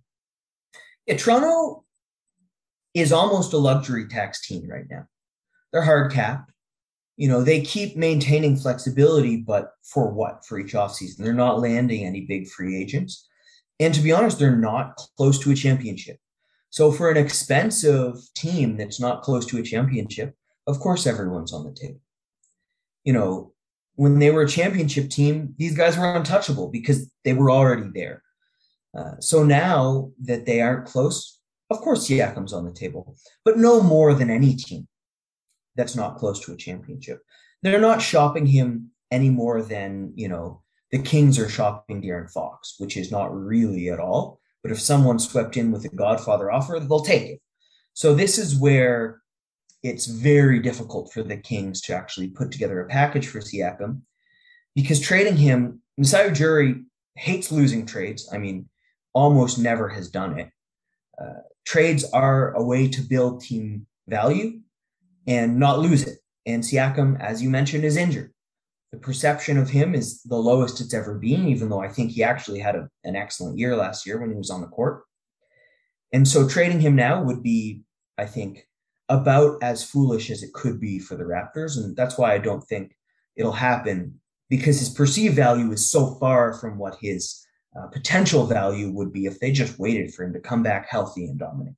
Yeah, 1.06 1.16
Toronto 1.16 1.84
is 2.94 3.12
almost 3.12 3.52
a 3.52 3.58
luxury 3.58 4.06
tax 4.08 4.46
team 4.46 4.68
right 4.68 4.84
now. 4.90 5.06
They're 5.72 5.82
hard 5.82 6.12
capped. 6.12 6.52
You 7.16 7.28
know, 7.28 7.42
they 7.42 7.60
keep 7.60 7.96
maintaining 7.96 8.56
flexibility, 8.56 9.36
but 9.36 9.72
for 9.82 10.10
what? 10.10 10.44
For 10.46 10.58
each 10.58 10.72
offseason. 10.72 11.18
They're 11.18 11.32
not 11.32 11.60
landing 11.60 12.04
any 12.04 12.22
big 12.22 12.48
free 12.48 12.80
agents 12.80 13.28
and 13.82 13.92
to 13.94 14.00
be 14.00 14.12
honest, 14.12 14.38
they're 14.38 14.54
not 14.54 15.00
close 15.16 15.40
to 15.40 15.50
a 15.50 15.56
championship. 15.56 16.18
So 16.70 16.92
for 16.92 17.10
an 17.10 17.16
expensive 17.16 18.14
team 18.36 18.76
that's 18.76 19.00
not 19.00 19.22
close 19.22 19.44
to 19.46 19.58
a 19.58 19.62
championship, 19.62 20.36
of 20.68 20.78
course 20.78 21.04
everyone's 21.04 21.52
on 21.52 21.64
the 21.64 21.72
table. 21.72 22.00
You 23.02 23.12
know, 23.12 23.52
when 23.96 24.20
they 24.20 24.30
were 24.30 24.42
a 24.42 24.48
championship 24.48 25.10
team, 25.10 25.56
these 25.58 25.76
guys 25.76 25.98
were 25.98 26.14
untouchable 26.14 26.68
because 26.68 27.10
they 27.24 27.32
were 27.32 27.50
already 27.50 27.90
there. 27.92 28.22
Uh, 28.96 29.18
so 29.20 29.42
now 29.42 30.10
that 30.20 30.44
they 30.46 30.60
aren't 30.60 30.86
close, 30.86 31.40
of 31.70 31.78
course 31.78 32.06
Siakam's 32.06 32.52
on 32.52 32.64
the 32.64 32.72
table, 32.72 33.16
but 33.44 33.58
no 33.58 33.82
more 33.82 34.14
than 34.14 34.30
any 34.30 34.54
team 34.54 34.86
that's 35.76 35.96
not 35.96 36.18
close 36.18 36.40
to 36.40 36.52
a 36.52 36.56
championship. 36.56 37.20
They're 37.62 37.80
not 37.80 38.02
shopping 38.02 38.46
him 38.46 38.90
any 39.10 39.30
more 39.30 39.62
than, 39.62 40.12
you 40.16 40.28
know, 40.28 40.62
the 40.90 40.98
Kings 40.98 41.38
are 41.38 41.48
shopping 41.48 42.02
De'Aaron 42.02 42.30
Fox, 42.30 42.74
which 42.78 42.96
is 42.96 43.10
not 43.10 43.34
really 43.34 43.88
at 43.88 44.00
all. 44.00 44.40
But 44.62 44.72
if 44.72 44.80
someone 44.80 45.18
swept 45.18 45.56
in 45.56 45.72
with 45.72 45.84
a 45.84 45.88
Godfather 45.88 46.52
offer, 46.52 46.78
they'll 46.78 47.00
take 47.00 47.22
it. 47.22 47.40
So 47.94 48.14
this 48.14 48.38
is 48.38 48.56
where 48.56 49.22
it's 49.82 50.06
very 50.06 50.60
difficult 50.60 51.12
for 51.12 51.22
the 51.22 51.36
Kings 51.36 51.80
to 51.82 51.94
actually 51.94 52.28
put 52.28 52.52
together 52.52 52.80
a 52.80 52.88
package 52.88 53.26
for 53.26 53.40
Siakam 53.40 54.02
because 54.74 55.00
trading 55.00 55.36
him, 55.36 55.80
Masai 55.98 56.30
Ujiri 56.30 56.84
hates 57.16 57.50
losing 57.50 57.84
trades. 57.84 58.28
I 58.32 58.38
mean, 58.38 58.68
almost 59.12 59.58
never 59.58 59.88
has 59.88 60.08
done 60.08 60.38
it. 60.38 60.50
Uh, 61.20 61.40
trades 61.64 62.04
are 62.12 62.54
a 62.54 62.62
way 62.62 62.88
to 62.88 63.00
build 63.02 63.42
team 63.42 63.86
value 64.08 64.60
and 65.26 65.58
not 65.58 65.78
lose 65.78 66.02
it. 66.02 66.18
And 66.46 66.62
Siakam, 66.62 67.20
as 67.20 67.42
you 67.42 67.50
mentioned, 67.50 67.84
is 67.84 67.96
injured. 67.96 68.32
The 68.90 68.98
perception 68.98 69.56
of 69.56 69.70
him 69.70 69.94
is 69.94 70.22
the 70.22 70.36
lowest 70.36 70.80
it's 70.80 70.92
ever 70.92 71.14
been, 71.14 71.48
even 71.48 71.68
though 71.68 71.80
I 71.80 71.88
think 71.88 72.10
he 72.10 72.22
actually 72.22 72.58
had 72.58 72.74
a, 72.74 72.88
an 73.04 73.16
excellent 73.16 73.58
year 73.58 73.76
last 73.76 74.06
year 74.06 74.20
when 74.20 74.30
he 74.30 74.36
was 74.36 74.50
on 74.50 74.60
the 74.60 74.66
court. 74.66 75.04
And 76.12 76.28
so 76.28 76.46
trading 76.46 76.80
him 76.80 76.94
now 76.94 77.22
would 77.22 77.42
be, 77.42 77.82
I 78.18 78.26
think, 78.26 78.66
about 79.08 79.62
as 79.62 79.82
foolish 79.84 80.30
as 80.30 80.42
it 80.42 80.52
could 80.52 80.80
be 80.80 80.98
for 80.98 81.16
the 81.16 81.24
Raptors. 81.24 81.76
And 81.76 81.96
that's 81.96 82.18
why 82.18 82.34
I 82.34 82.38
don't 82.38 82.62
think 82.64 82.94
it'll 83.36 83.52
happen 83.52 84.20
because 84.50 84.78
his 84.78 84.90
perceived 84.90 85.36
value 85.36 85.72
is 85.72 85.90
so 85.90 86.14
far 86.16 86.52
from 86.52 86.76
what 86.76 86.98
his 87.00 87.46
uh, 87.76 87.86
potential 87.86 88.46
value 88.46 88.90
would 88.90 89.12
be 89.12 89.26
if 89.26 89.40
they 89.40 89.52
just 89.52 89.78
waited 89.78 90.12
for 90.12 90.24
him 90.24 90.32
to 90.32 90.40
come 90.40 90.62
back 90.62 90.88
healthy 90.88 91.24
and 91.26 91.38
dominate. 91.38 91.74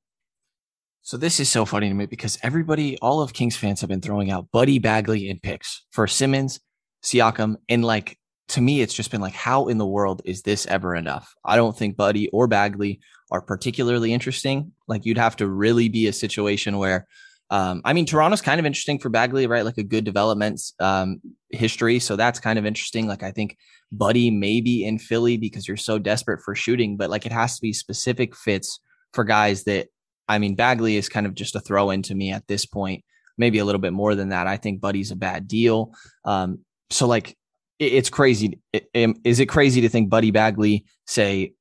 So 1.02 1.16
this 1.16 1.38
is 1.38 1.50
so 1.50 1.66
funny 1.66 1.88
to 1.88 1.94
me 1.94 2.06
because 2.06 2.38
everybody, 2.42 2.96
all 2.98 3.20
of 3.20 3.34
Kings 3.34 3.56
fans 3.56 3.80
have 3.82 3.90
been 3.90 4.00
throwing 4.00 4.30
out 4.30 4.50
Buddy 4.52 4.78
Bagley 4.78 5.28
in 5.28 5.38
picks 5.38 5.84
for 5.90 6.06
Simmons, 6.06 6.60
Siakam, 7.02 7.56
and 7.68 7.84
like 7.84 8.18
to 8.48 8.60
me, 8.60 8.80
it's 8.80 8.94
just 8.94 9.10
been 9.10 9.20
like, 9.20 9.34
how 9.34 9.68
in 9.68 9.78
the 9.78 9.86
world 9.86 10.22
is 10.24 10.42
this 10.42 10.66
ever 10.66 10.94
enough? 10.94 11.34
I 11.44 11.56
don't 11.56 11.76
think 11.76 11.96
Buddy 11.96 12.28
or 12.28 12.46
Bagley 12.46 13.00
are 13.30 13.40
particularly 13.40 14.12
interesting. 14.12 14.72
Like 14.86 15.04
you'd 15.04 15.18
have 15.18 15.36
to 15.36 15.48
really 15.48 15.88
be 15.88 16.06
a 16.06 16.12
situation 16.12 16.78
where, 16.78 17.06
um, 17.50 17.82
I 17.84 17.92
mean, 17.92 18.06
Toronto's 18.06 18.42
kind 18.42 18.60
of 18.60 18.66
interesting 18.66 18.98
for 18.98 19.08
Bagley, 19.08 19.46
right? 19.46 19.64
Like 19.64 19.78
a 19.78 19.82
good 19.82 20.04
development 20.04 20.60
um, 20.80 21.20
history, 21.50 21.98
so 21.98 22.16
that's 22.16 22.40
kind 22.40 22.58
of 22.58 22.66
interesting. 22.66 23.06
Like 23.06 23.22
I 23.22 23.30
think 23.30 23.56
Buddy 23.98 24.30
maybe 24.30 24.84
in 24.84 24.98
Philly 24.98 25.36
because 25.36 25.66
you're 25.66 25.76
so 25.76 25.98
desperate 25.98 26.42
for 26.42 26.54
shooting, 26.54 26.96
but 26.96 27.10
like 27.10 27.26
it 27.26 27.32
has 27.32 27.56
to 27.56 27.62
be 27.62 27.72
specific 27.72 28.36
fits 28.36 28.80
for 29.12 29.24
guys 29.24 29.64
that. 29.64 29.88
I 30.26 30.38
mean, 30.38 30.54
Bagley 30.54 30.96
is 30.96 31.10
kind 31.10 31.26
of 31.26 31.34
just 31.34 31.54
a 31.54 31.60
throw 31.60 31.90
in 31.90 32.00
to 32.02 32.14
me 32.14 32.32
at 32.32 32.46
this 32.48 32.64
point. 32.64 33.04
Maybe 33.36 33.58
a 33.58 33.64
little 33.64 33.80
bit 33.80 33.92
more 33.92 34.14
than 34.14 34.30
that. 34.30 34.46
I 34.46 34.56
think 34.56 34.80
Buddy's 34.80 35.10
a 35.10 35.16
bad 35.16 35.46
deal. 35.46 35.92
Um, 36.24 36.60
so 36.88 37.06
like 37.06 37.36
it's 37.78 38.08
crazy. 38.08 38.58
Is 38.94 39.40
it 39.40 39.46
crazy 39.46 39.80
to 39.82 39.88
think 39.88 40.08
Buddy 40.08 40.30
Bagley 40.30 40.84
say 41.06 41.54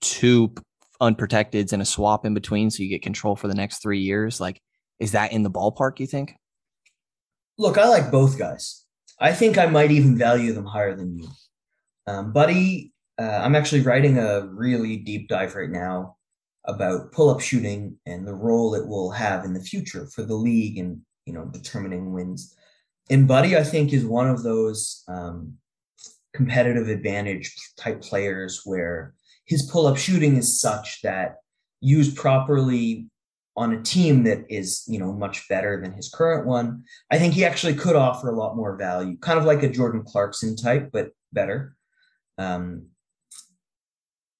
two 0.00 0.54
unprotecteds 1.00 1.72
and 1.72 1.82
a 1.82 1.84
swap 1.84 2.24
in 2.24 2.34
between 2.34 2.70
so 2.70 2.82
you 2.82 2.88
get 2.88 3.02
control 3.02 3.36
for 3.36 3.48
the 3.48 3.54
next 3.54 3.82
three 3.82 4.00
years? 4.00 4.40
Like, 4.40 4.60
is 4.98 5.12
that 5.12 5.32
in 5.32 5.42
the 5.42 5.50
ballpark, 5.50 5.98
you 6.00 6.06
think? 6.06 6.34
Look, 7.58 7.78
I 7.78 7.88
like 7.88 8.10
both 8.10 8.38
guys. 8.38 8.84
I 9.20 9.32
think 9.32 9.58
I 9.58 9.66
might 9.66 9.90
even 9.90 10.18
value 10.18 10.52
them 10.52 10.66
higher 10.66 10.94
than 10.94 11.18
you. 11.18 11.28
Um, 12.06 12.32
Buddy, 12.32 12.92
uh, 13.18 13.40
I'm 13.42 13.54
actually 13.54 13.82
writing 13.82 14.18
a 14.18 14.46
really 14.46 14.96
deep 14.96 15.28
dive 15.28 15.54
right 15.54 15.70
now 15.70 16.16
about 16.66 17.12
pull 17.12 17.30
up 17.30 17.40
shooting 17.40 17.98
and 18.06 18.26
the 18.26 18.34
role 18.34 18.74
it 18.74 18.86
will 18.86 19.10
have 19.10 19.44
in 19.44 19.54
the 19.54 19.60
future 19.60 20.06
for 20.06 20.22
the 20.22 20.34
league 20.34 20.78
and, 20.78 21.00
you 21.26 21.32
know, 21.32 21.44
determining 21.46 22.12
wins. 22.12 22.54
And 23.10 23.28
Buddy, 23.28 23.56
I 23.56 23.62
think, 23.62 23.92
is 23.92 24.04
one 24.04 24.28
of 24.28 24.42
those 24.42 25.04
um, 25.08 25.54
competitive 26.32 26.88
advantage 26.88 27.54
type 27.76 28.02
players 28.02 28.62
where 28.64 29.14
his 29.46 29.70
pull 29.70 29.86
up 29.86 29.96
shooting 29.96 30.36
is 30.36 30.60
such 30.60 31.02
that 31.02 31.36
used 31.80 32.16
properly 32.16 33.08
on 33.56 33.72
a 33.72 33.82
team 33.82 34.24
that 34.24 34.44
is 34.48 34.84
you 34.88 34.98
know 34.98 35.12
much 35.12 35.48
better 35.48 35.80
than 35.80 35.92
his 35.92 36.08
current 36.08 36.44
one 36.44 36.82
i 37.12 37.18
think 37.18 37.34
he 37.34 37.44
actually 37.44 37.74
could 37.74 37.94
offer 37.94 38.28
a 38.28 38.36
lot 38.36 38.56
more 38.56 38.76
value 38.76 39.16
kind 39.18 39.38
of 39.38 39.44
like 39.44 39.62
a 39.62 39.68
jordan 39.68 40.02
clarkson 40.02 40.56
type 40.56 40.90
but 40.92 41.10
better 41.32 41.76
um, 42.38 42.86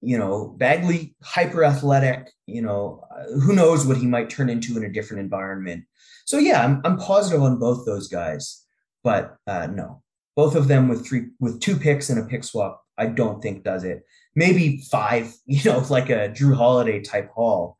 you 0.00 0.18
know 0.18 0.54
bagley 0.58 1.14
hyper 1.22 1.64
athletic 1.64 2.30
you 2.46 2.60
know 2.60 3.02
who 3.42 3.54
knows 3.54 3.86
what 3.86 3.96
he 3.96 4.06
might 4.06 4.28
turn 4.28 4.50
into 4.50 4.76
in 4.76 4.84
a 4.84 4.92
different 4.92 5.22
environment 5.22 5.82
so 6.26 6.36
yeah 6.36 6.62
i'm, 6.62 6.82
I'm 6.84 6.98
positive 6.98 7.42
on 7.42 7.58
both 7.58 7.86
those 7.86 8.08
guys 8.08 8.64
but 9.02 9.36
uh, 9.46 9.66
no 9.66 10.02
both 10.36 10.56
of 10.56 10.68
them 10.68 10.88
with 10.88 11.06
three 11.06 11.28
with 11.40 11.60
two 11.60 11.76
picks 11.76 12.10
and 12.10 12.20
a 12.20 12.26
pick 12.26 12.44
swap 12.44 12.84
i 12.98 13.06
don't 13.06 13.40
think 13.40 13.64
does 13.64 13.84
it 13.84 14.04
maybe 14.34 14.82
five 14.90 15.32
you 15.46 15.70
know 15.70 15.78
like 15.88 16.10
a 16.10 16.28
Jrue 16.28 16.54
Holiday 16.54 17.00
type 17.00 17.30
haul 17.34 17.78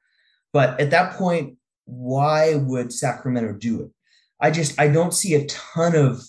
but 0.55 0.81
at 0.81 0.90
that 0.90 1.14
point, 1.14 1.59
why 1.85 2.55
would 2.55 2.92
Sacramento 2.92 3.55
do 3.55 3.83
it? 3.83 3.90
I 4.40 4.53
just 4.53 4.81
I 4.81 4.87
don't 4.88 5.12
see 5.12 5.35
a 5.35 5.46
ton 5.46 5.96
of 5.96 6.22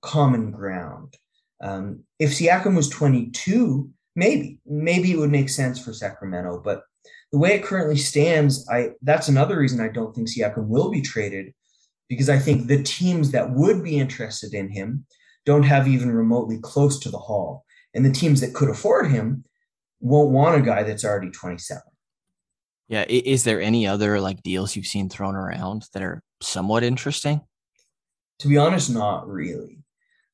common 0.00 0.52
ground. 0.52 1.16
Um, 1.64 2.04
if 2.20 2.30
Siakam 2.30 2.76
was 2.76 2.88
22, 2.88 3.90
maybe 4.14 4.60
maybe 4.66 5.10
it 5.10 5.18
would 5.18 5.30
make 5.30 5.48
sense 5.48 5.82
for 5.82 5.92
Sacramento. 5.92 6.60
But 6.62 6.82
the 7.32 7.38
way 7.38 7.54
it 7.54 7.64
currently 7.64 7.96
stands, 7.96 8.68
I 8.70 8.90
that's 9.02 9.28
another 9.28 9.58
reason 9.58 9.80
I 9.80 9.88
don't 9.88 10.14
think 10.14 10.28
Siakam 10.28 10.68
will 10.68 10.90
be 10.90 11.02
traded 11.02 11.52
because 12.08 12.28
I 12.28 12.38
think 12.38 12.66
the 12.66 12.82
teams 12.82 13.32
that 13.32 13.50
would 13.50 13.82
be 13.82 13.98
interested 13.98 14.54
in 14.54 14.70
him 14.70 15.06
don't 15.46 15.62
have 15.64 15.88
even 15.88 16.12
remotely 16.12 16.58
close 16.62 17.00
to 17.00 17.10
the 17.10 17.18
haul, 17.18 17.64
and 17.94 18.04
the 18.04 18.12
teams 18.12 18.40
that 18.40 18.54
could 18.54 18.68
afford 18.68 19.10
him 19.10 19.44
won't 20.00 20.30
want 20.30 20.56
a 20.56 20.62
guy 20.62 20.82
that's 20.82 21.04
already 21.04 21.30
27. 21.30 21.82
Yeah. 22.88 23.06
Is 23.08 23.44
there 23.44 23.60
any 23.60 23.86
other 23.86 24.20
like 24.20 24.42
deals 24.42 24.76
you've 24.76 24.86
seen 24.86 25.08
thrown 25.08 25.34
around 25.34 25.86
that 25.94 26.02
are 26.02 26.22
somewhat 26.42 26.84
interesting? 26.84 27.40
To 28.40 28.48
be 28.48 28.58
honest, 28.58 28.90
not 28.90 29.26
really. 29.26 29.78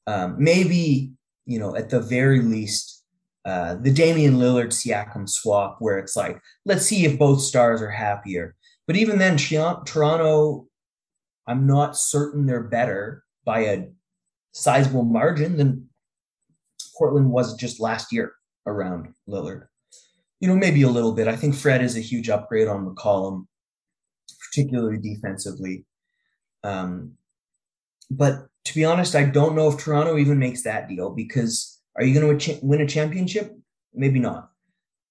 Um, 0.07 0.37
maybe, 0.39 1.13
you 1.51 1.59
know, 1.59 1.77
at 1.77 1.91
the 1.91 2.01
very 2.01 2.41
least, 2.41 3.05
uh, 3.45 3.75
the 3.75 3.93
Damian 3.93 4.35
Lillard 4.35 4.69
Siakam 4.69 5.29
swap, 5.29 5.77
where 5.81 5.99
it's 5.99 6.17
like, 6.17 6.41
let's 6.65 6.87
see 6.87 7.05
if 7.05 7.19
both 7.19 7.41
stars 7.41 7.83
are 7.83 7.91
happier. 7.91 8.55
But 8.87 8.97
even 8.97 9.19
then, 9.19 9.37
Toronto, 9.37 10.67
I'm 11.47 11.67
not 11.67 11.97
certain 11.97 12.47
they're 12.47 12.63
better 12.63 13.25
by 13.45 13.61
a 13.61 13.85
sizable 14.53 15.05
margin 15.05 15.57
than 15.57 15.89
Portland 16.99 17.31
was 17.31 17.55
just 17.57 17.81
last 17.81 18.13
year 18.13 18.33
around 18.67 19.15
Lillard 19.29 19.67
you 20.41 20.49
know, 20.49 20.57
maybe 20.57 20.83
a 20.83 20.89
little 20.89 21.13
bit. 21.13 21.29
I 21.29 21.37
think 21.37 21.55
Fred 21.55 21.83
is 21.83 21.97
a 21.97 22.01
huge 22.01 22.31
upgrade 22.31 22.67
on 22.67 22.87
McCollum, 22.87 23.47
particularly 24.41 24.99
defensively. 24.99 25.85
Um, 26.65 27.13
but 28.11 28.47
to 28.65 28.75
be 28.75 28.85
honest, 28.85 29.15
I 29.15 29.25
don't 29.25 29.55
know 29.55 29.69
if 29.69 29.79
Toronto 29.79 30.19
even 30.19 30.39
makes 30.39 30.63
that 30.63 30.89
deal 30.89 31.11
because 31.11 31.81
are 31.97 32.05
you 32.05 32.19
going 32.19 32.39
to 32.39 32.59
win 32.63 32.81
a 32.81 32.87
championship? 32.87 33.57
Maybe 33.95 34.19
not. 34.19 34.51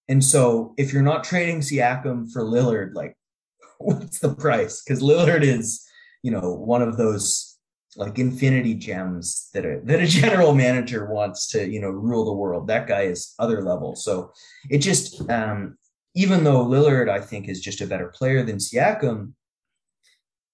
And 0.08 0.24
so 0.24 0.74
if 0.78 0.92
you're 0.92 1.02
not 1.02 1.24
trading 1.24 1.60
Siakam 1.60 2.32
for 2.32 2.44
Lillard, 2.44 2.94
like 2.94 3.16
what's 3.80 4.20
the 4.20 4.34
price? 4.34 4.82
Because 4.82 5.02
Lillard 5.02 5.44
is, 5.44 5.86
you 6.24 6.32
know, 6.32 6.54
one 6.54 6.82
of 6.82 6.98
those 6.98 7.58
like 7.96 8.20
infinity 8.20 8.76
gems 8.76 9.50
that 9.54 9.66
a, 9.66 9.82
that 9.84 10.02
a 10.02 10.08
general 10.08 10.54
manager 10.54 11.06
wants 11.12 11.48
to 11.48 11.68
you 11.68 11.80
know 11.80 11.90
rule 11.90 12.26
the 12.26 12.34
world. 12.34 12.68
That 12.68 12.88
guy 12.88 13.04
is 13.04 13.34
other 13.40 13.62
level. 13.62 13.96
So 13.96 14.32
it 14.70 14.80
just 14.80 15.30
um, 15.30 15.78
even 16.16 16.44
though 16.44 16.66
Lillard 16.66 17.10
I 17.10 17.22
think 17.22 17.48
is 17.48 17.62
just 17.62 17.82
a 17.82 17.88
better 17.88 18.12
player 18.14 18.44
than 18.44 18.58
Siakam, 18.58 19.34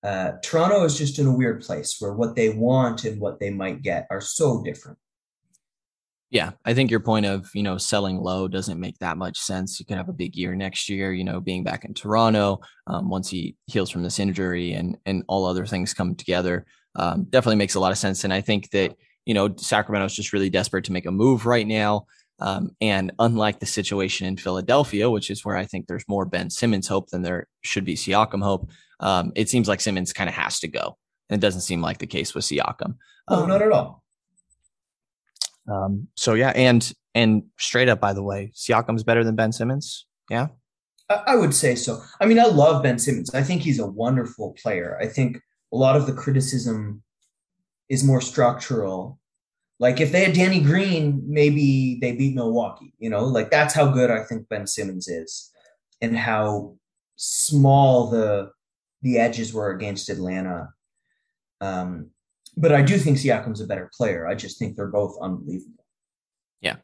uh, 0.06 0.34
Toronto 0.44 0.84
is 0.84 0.98
just 0.98 1.20
in 1.20 1.26
a 1.26 1.36
weird 1.36 1.62
place 1.62 1.98
where 2.00 2.14
what 2.14 2.36
they 2.36 2.50
want 2.50 3.06
and 3.06 3.20
what 3.20 3.40
they 3.40 3.50
might 3.50 3.82
get 3.82 4.08
are 4.12 4.22
so 4.22 4.62
different. 4.64 4.98
Yeah, 6.30 6.52
I 6.66 6.74
think 6.74 6.92
your 6.92 7.00
point 7.00 7.26
of 7.26 7.50
you 7.54 7.64
know 7.64 7.78
selling 7.78 8.18
low 8.18 8.48
doesn't 8.48 8.80
make 8.80 8.98
that 9.00 9.18
much 9.18 9.38
sense. 9.38 9.80
You 9.80 9.86
could 9.86 9.98
have 9.98 10.10
a 10.10 10.14
big 10.14 10.36
year 10.36 10.56
next 10.56 10.90
year, 10.90 11.14
you 11.14 11.24
know, 11.24 11.40
being 11.40 11.64
back 11.64 11.86
in 11.86 11.94
Toronto 11.94 12.60
um, 12.88 13.10
once 13.10 13.30
he 13.30 13.56
heals 13.68 13.90
from 13.90 14.04
this 14.04 14.20
injury 14.20 14.74
and 14.74 14.98
and 15.06 15.24
all 15.28 15.46
other 15.46 15.66
things 15.66 15.94
come 15.94 16.16
together 16.16 16.66
um, 16.96 17.26
definitely 17.30 17.58
makes 17.58 17.76
a 17.76 17.80
lot 17.80 17.92
of 17.92 17.98
sense. 17.98 18.24
And 18.24 18.34
I 18.34 18.42
think 18.42 18.70
that, 18.72 18.96
you 19.26 19.34
know, 19.34 19.54
Sacramento 19.58 20.06
is 20.06 20.16
just 20.16 20.34
really 20.34 20.50
desperate 20.50 20.86
to 20.86 20.92
make 20.92 21.06
a 21.06 21.12
move 21.12 21.46
right 21.46 21.68
now. 21.68 22.06
Um, 22.40 22.72
and 22.82 23.12
unlike 23.20 23.60
the 23.60 23.66
situation 23.66 24.28
in 24.28 24.38
Philadelphia, 24.38 25.10
which 25.10 25.30
is 25.30 25.46
where 25.46 25.56
I 25.56 25.66
think 25.66 25.88
there's 25.88 26.08
more 26.08 26.26
Ben 26.26 26.50
Simmons 26.50 26.88
hope 26.88 27.10
than 27.10 27.22
there 27.22 27.48
should 27.62 27.86
be 27.86 27.96
Siakam 27.96 28.44
hope, 28.44 28.70
um, 29.00 29.32
it 29.36 29.50
seems 29.50 29.68
like 29.68 29.82
Simmons 29.82 30.14
kind 30.14 30.30
of 30.30 30.36
has 30.36 30.60
to 30.60 30.68
go. 30.68 30.98
And 31.30 31.38
it 31.38 31.46
doesn't 31.46 31.62
seem 31.62 31.82
like 31.82 31.98
the 31.98 32.08
case 32.08 32.36
with 32.36 32.46
Siakam. 32.46 32.96
No, 33.30 33.38
Um, 33.38 33.50
not 33.50 33.62
at 33.62 33.72
all. 33.72 34.04
Um, 35.68 36.08
so 36.16 36.34
yeah, 36.36 36.52
and 36.56 36.94
and 37.16 37.44
straight 37.58 37.90
up, 37.90 38.00
by 38.00 38.14
the 38.14 38.22
way, 38.24 38.52
Siakam's 38.56 39.04
better 39.04 39.24
than 39.24 39.36
Ben 39.36 39.52
Simmons. 39.52 40.06
Yeah. 40.30 40.48
I, 41.10 41.22
I 41.28 41.36
would 41.36 41.56
say 41.56 41.76
so. 41.76 42.02
I 42.20 42.26
mean, 42.26 42.40
I 42.40 42.46
love 42.46 42.84
Ben 42.84 43.00
Simmons. 43.00 43.34
I 43.34 43.42
think 43.42 43.62
he's 43.62 43.80
a 43.80 43.88
wonderful 43.88 44.56
player. 44.62 44.98
I 45.02 45.08
think 45.08 45.38
a 45.74 45.78
lot 45.78 45.96
of 45.96 46.06
the 46.06 46.14
criticism 46.14 47.02
is 47.90 48.04
more 48.04 48.22
structural. 48.22 49.20
Like 49.80 50.00
if 50.00 50.12
they 50.12 50.24
had 50.24 50.34
Danny 50.34 50.62
Green, 50.62 51.22
maybe 51.26 51.98
they 52.00 52.14
beat 52.14 52.36
Milwaukee. 52.36 52.94
You 53.00 53.10
know, 53.10 53.26
like 53.26 53.50
that's 53.50 53.74
how 53.74 53.88
good 53.90 54.12
I 54.12 54.24
think 54.24 54.48
Ben 54.50 54.68
Simmons 54.68 55.08
is, 55.08 55.52
and 56.02 56.16
how 56.16 56.76
small 57.16 58.10
the 58.10 58.52
the 59.06 59.20
edges 59.20 59.54
were 59.54 59.70
against 59.70 60.10
Atlanta. 60.10 60.70
Um, 61.62 62.10
but 62.58 62.74
I 62.74 62.82
do 62.82 62.98
think 62.98 63.18
Siakam's 63.18 63.62
a 63.62 63.68
better 63.68 63.90
player. 63.96 64.28
I 64.28 64.34
just 64.34 64.58
think 64.58 64.76
they're 64.76 64.88
both 64.88 65.16
unbelievable. 65.22 65.86
Yeah, 66.60 66.78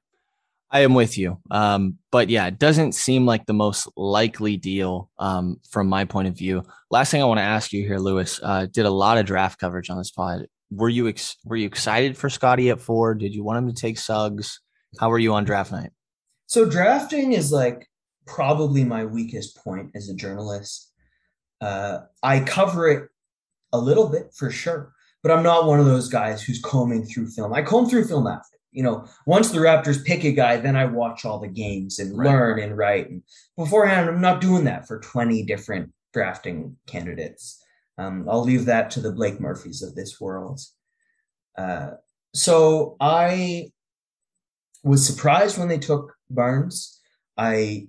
I 0.69 0.81
am 0.81 0.93
with 0.93 1.17
you. 1.17 1.39
Um, 1.49 1.97
but 2.11 2.29
yeah, 2.29 2.45
it 2.45 2.59
doesn't 2.59 2.91
seem 2.91 3.25
like 3.25 3.47
the 3.47 3.53
most 3.53 3.89
likely 3.97 4.55
deal 4.55 5.09
um, 5.17 5.57
from 5.71 5.87
my 5.87 6.05
point 6.05 6.27
of 6.27 6.37
view. 6.37 6.61
Last 6.91 7.09
thing 7.09 7.23
I 7.23 7.25
want 7.25 7.39
to 7.39 7.43
ask 7.43 7.73
you 7.73 7.87
here, 7.87 7.97
Louis, 7.97 8.39
uh, 8.43 8.67
did 8.71 8.85
a 8.85 8.91
lot 8.91 9.17
of 9.17 9.25
draft 9.25 9.59
coverage 9.59 9.89
on 9.89 9.97
this 9.97 10.11
pod. 10.11 10.45
Were 10.69 10.89
you 10.89 11.07
ex- 11.07 11.37
were 11.43 11.55
you 11.55 11.65
excited 11.65 12.15
for 12.15 12.29
Scotty 12.29 12.69
at 12.69 12.79
four? 12.79 13.15
Did 13.15 13.33
you 13.33 13.43
want 13.43 13.57
him 13.57 13.67
to 13.67 13.81
take 13.81 13.97
Suggs? 13.97 14.61
How 14.99 15.09
were 15.09 15.19
you 15.19 15.33
on 15.33 15.43
draft 15.43 15.71
night? 15.71 15.89
So 16.45 16.69
drafting 16.69 17.33
is 17.33 17.51
like 17.51 17.89
probably 18.27 18.83
my 18.83 19.05
weakest 19.05 19.57
point 19.63 19.89
as 19.95 20.07
a 20.07 20.13
journalist. 20.13 20.90
Uh, 21.61 22.01
I 22.23 22.39
cover 22.41 22.89
it 22.89 23.09
a 23.73 23.77
little 23.77 24.09
bit 24.09 24.33
for 24.35 24.49
sure, 24.51 24.93
but 25.23 25.31
I'm 25.31 25.43
not 25.43 25.65
one 25.67 25.79
of 25.79 25.85
those 25.85 26.09
guys 26.09 26.41
who's 26.41 26.61
combing 26.61 27.05
through 27.05 27.29
film. 27.29 27.53
I 27.53 27.61
comb 27.61 27.87
through 27.89 28.05
film 28.05 28.27
after. 28.27 28.57
You 28.71 28.83
know, 28.83 29.05
once 29.25 29.51
the 29.51 29.59
Raptors 29.59 30.03
pick 30.03 30.23
a 30.23 30.31
guy, 30.31 30.55
then 30.57 30.75
I 30.77 30.85
watch 30.85 31.25
all 31.25 31.39
the 31.39 31.47
games 31.49 31.99
and 31.99 32.17
Right. 32.17 32.29
learn 32.31 32.59
and 32.59 32.77
write. 32.77 33.09
And 33.09 33.21
beforehand, 33.57 34.09
I'm 34.09 34.21
not 34.21 34.39
doing 34.41 34.63
that 34.63 34.87
for 34.87 34.99
20 35.01 35.43
different 35.43 35.91
drafting 36.13 36.77
candidates. 36.87 37.61
Um, 37.97 38.27
I'll 38.29 38.43
leave 38.43 38.65
that 38.65 38.89
to 38.91 39.01
the 39.01 39.11
Blake 39.11 39.41
Murphys 39.41 39.81
of 39.81 39.93
this 39.95 40.21
world. 40.21 40.61
Uh, 41.57 41.91
so 42.33 42.95
I 43.01 43.71
was 44.83 45.05
surprised 45.05 45.57
when 45.57 45.67
they 45.67 45.77
took 45.77 46.15
Barnes. 46.29 46.99
I 47.37 47.87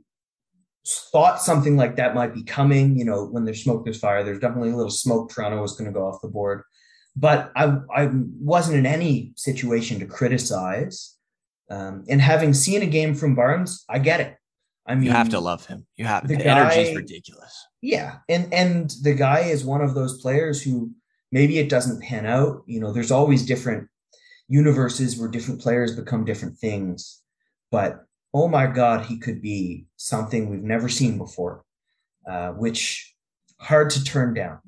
thought 0.87 1.41
something 1.41 1.77
like 1.77 1.97
that 1.97 2.15
might 2.15 2.35
be 2.35 2.43
coming. 2.43 2.99
You 2.99 3.05
know, 3.05 3.25
when 3.27 3.45
there's 3.45 3.63
smoke, 3.63 3.85
there's 3.85 3.99
fire. 3.99 4.25
There's 4.25 4.41
definitely 4.41 4.71
a 4.71 4.77
little 4.77 4.91
smoke. 4.91 5.31
Toronto 5.31 5.61
was 5.61 5.77
going 5.77 5.91
to 5.93 5.99
go 5.99 6.07
off 6.07 6.23
the 6.23 6.29
board, 6.29 6.63
but 7.17 7.53
I 7.57 7.79
I 7.95 8.11
wasn't 8.41 8.79
in 8.79 8.87
any 8.87 9.33
situation 9.37 10.01
to 10.01 10.07
criticize. 10.07 11.17
Um, 11.71 12.05
and 12.09 12.21
having 12.21 12.53
seen 12.53 12.83
a 12.83 12.87
game 12.87 13.15
from 13.15 13.35
Barnes, 13.35 13.85
I 13.89 13.99
get 13.99 14.21
it. 14.21 14.37
I 14.87 14.95
mean, 14.95 15.05
You 15.05 15.13
have 15.13 15.31
to 15.31 15.41
love 15.41 15.65
him. 15.67 15.87
You 15.97 16.05
have 16.05 16.27
the 16.27 16.37
the, 16.37 16.47
energy 16.47 16.81
is 16.81 16.97
ridiculous. 16.97 17.67
yeah, 17.81 18.17
and 18.29 18.53
and 18.53 18.91
the 19.03 19.15
guy 19.15 19.41
is 19.41 19.65
one 19.65 19.81
of 19.81 19.95
those 19.95 20.21
players 20.21 20.63
who 20.63 20.91
maybe 21.31 21.59
it 21.59 21.69
doesn't 21.69 22.03
pan 22.03 22.27
out. 22.27 22.63
You 22.67 22.81
know, 22.81 22.93
there's 22.93 23.13
always 23.13 23.47
different 23.47 23.89
universes 24.49 25.19
where 25.19 25.31
different 25.31 25.61
players 25.61 25.97
become 25.97 26.25
different 26.25 26.59
things. 26.59 27.23
But 27.71 28.05
oh 28.35 28.49
my 28.49 28.67
God, 28.67 29.07
he 29.07 29.19
could 29.19 29.43
be 29.43 29.87
something 29.97 30.49
we've 30.49 30.63
never 30.63 30.89
seen 30.89 31.19
before, 31.19 31.65
uh, 32.29 32.51
which 32.51 33.15
hard 33.59 33.91
to 33.91 34.05
turn 34.05 34.35
down. 34.35 34.59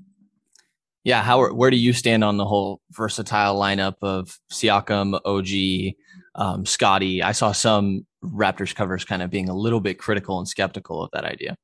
Yeah, 1.04 1.22
how 1.22 1.52
where 1.52 1.70
do 1.70 1.76
you 1.76 1.92
stand 1.92 2.24
on 2.24 2.38
the 2.38 2.46
whole 2.46 2.80
versatile 2.90 3.58
lineup 3.60 3.96
of 4.00 4.38
Siakam, 4.50 5.20
OG, 5.24 5.94
um, 6.34 6.64
Scotty? 6.64 7.22
I 7.22 7.32
saw 7.32 7.52
some 7.52 8.06
Raptors 8.24 8.74
covers 8.74 9.04
kind 9.04 9.22
of 9.22 9.28
being 9.28 9.50
a 9.50 9.54
little 9.54 9.80
bit 9.80 9.98
critical 9.98 10.38
and 10.38 10.48
skeptical 10.48 11.02
of 11.02 11.10
that 11.12 11.24
idea. 11.24 11.56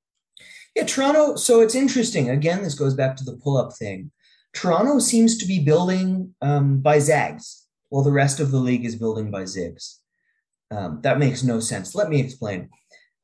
Yeah, 0.77 0.85
Toronto. 0.85 1.37
So 1.37 1.61
it's 1.61 1.75
interesting. 1.75 2.29
Again, 2.29 2.63
this 2.63 2.75
goes 2.75 2.95
back 2.95 3.17
to 3.17 3.25
the 3.25 3.39
pull 3.43 3.57
up 3.57 3.73
thing. 3.75 4.11
Toronto 4.53 4.99
seems 4.99 5.39
to 5.39 5.47
be 5.47 5.59
building 5.59 6.35
um, 6.43 6.81
by 6.81 6.99
zags, 6.99 7.67
while 7.89 8.05
the 8.05 8.13
rest 8.13 8.41
of 8.41 8.51
the 8.51 8.59
league 8.59 8.85
is 8.85 8.97
building 8.97 9.31
by 9.31 9.45
zigs. 9.45 10.00
Um, 10.70 11.00
that 11.02 11.18
makes 11.18 11.42
no 11.42 11.61
sense. 11.61 11.94
Let 11.94 12.09
me 12.09 12.20
explain. 12.20 12.68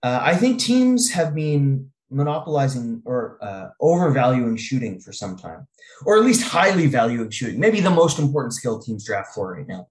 Uh, 0.02 0.20
I 0.22 0.36
think 0.36 0.60
teams 0.60 1.10
have 1.12 1.34
been 1.34 1.90
monopolizing 2.10 3.02
or 3.04 3.38
uh, 3.40 3.68
overvaluing 3.80 4.56
shooting 4.56 5.00
for 5.00 5.12
some 5.12 5.36
time, 5.36 5.66
or 6.04 6.16
at 6.16 6.24
least 6.24 6.42
highly 6.42 6.86
valuing 6.86 7.30
shooting. 7.30 7.60
Maybe 7.60 7.80
the 7.80 7.90
most 7.90 8.18
important 8.18 8.54
skill 8.54 8.80
teams 8.80 9.04
draft 9.04 9.34
for 9.34 9.54
right 9.54 9.66
now. 9.66 9.88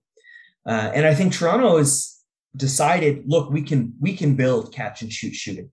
Uh, 0.66 0.92
and 0.94 1.06
I 1.06 1.14
think 1.14 1.34
Toronto 1.34 1.78
has 1.78 2.20
decided, 2.56 3.24
look, 3.26 3.50
we 3.52 3.62
can 3.62 3.94
we 4.00 4.16
can 4.16 4.36
build 4.36 4.74
catch 4.74 5.02
and 5.02 5.12
shoot 5.12 5.36
shooting. 5.36 5.72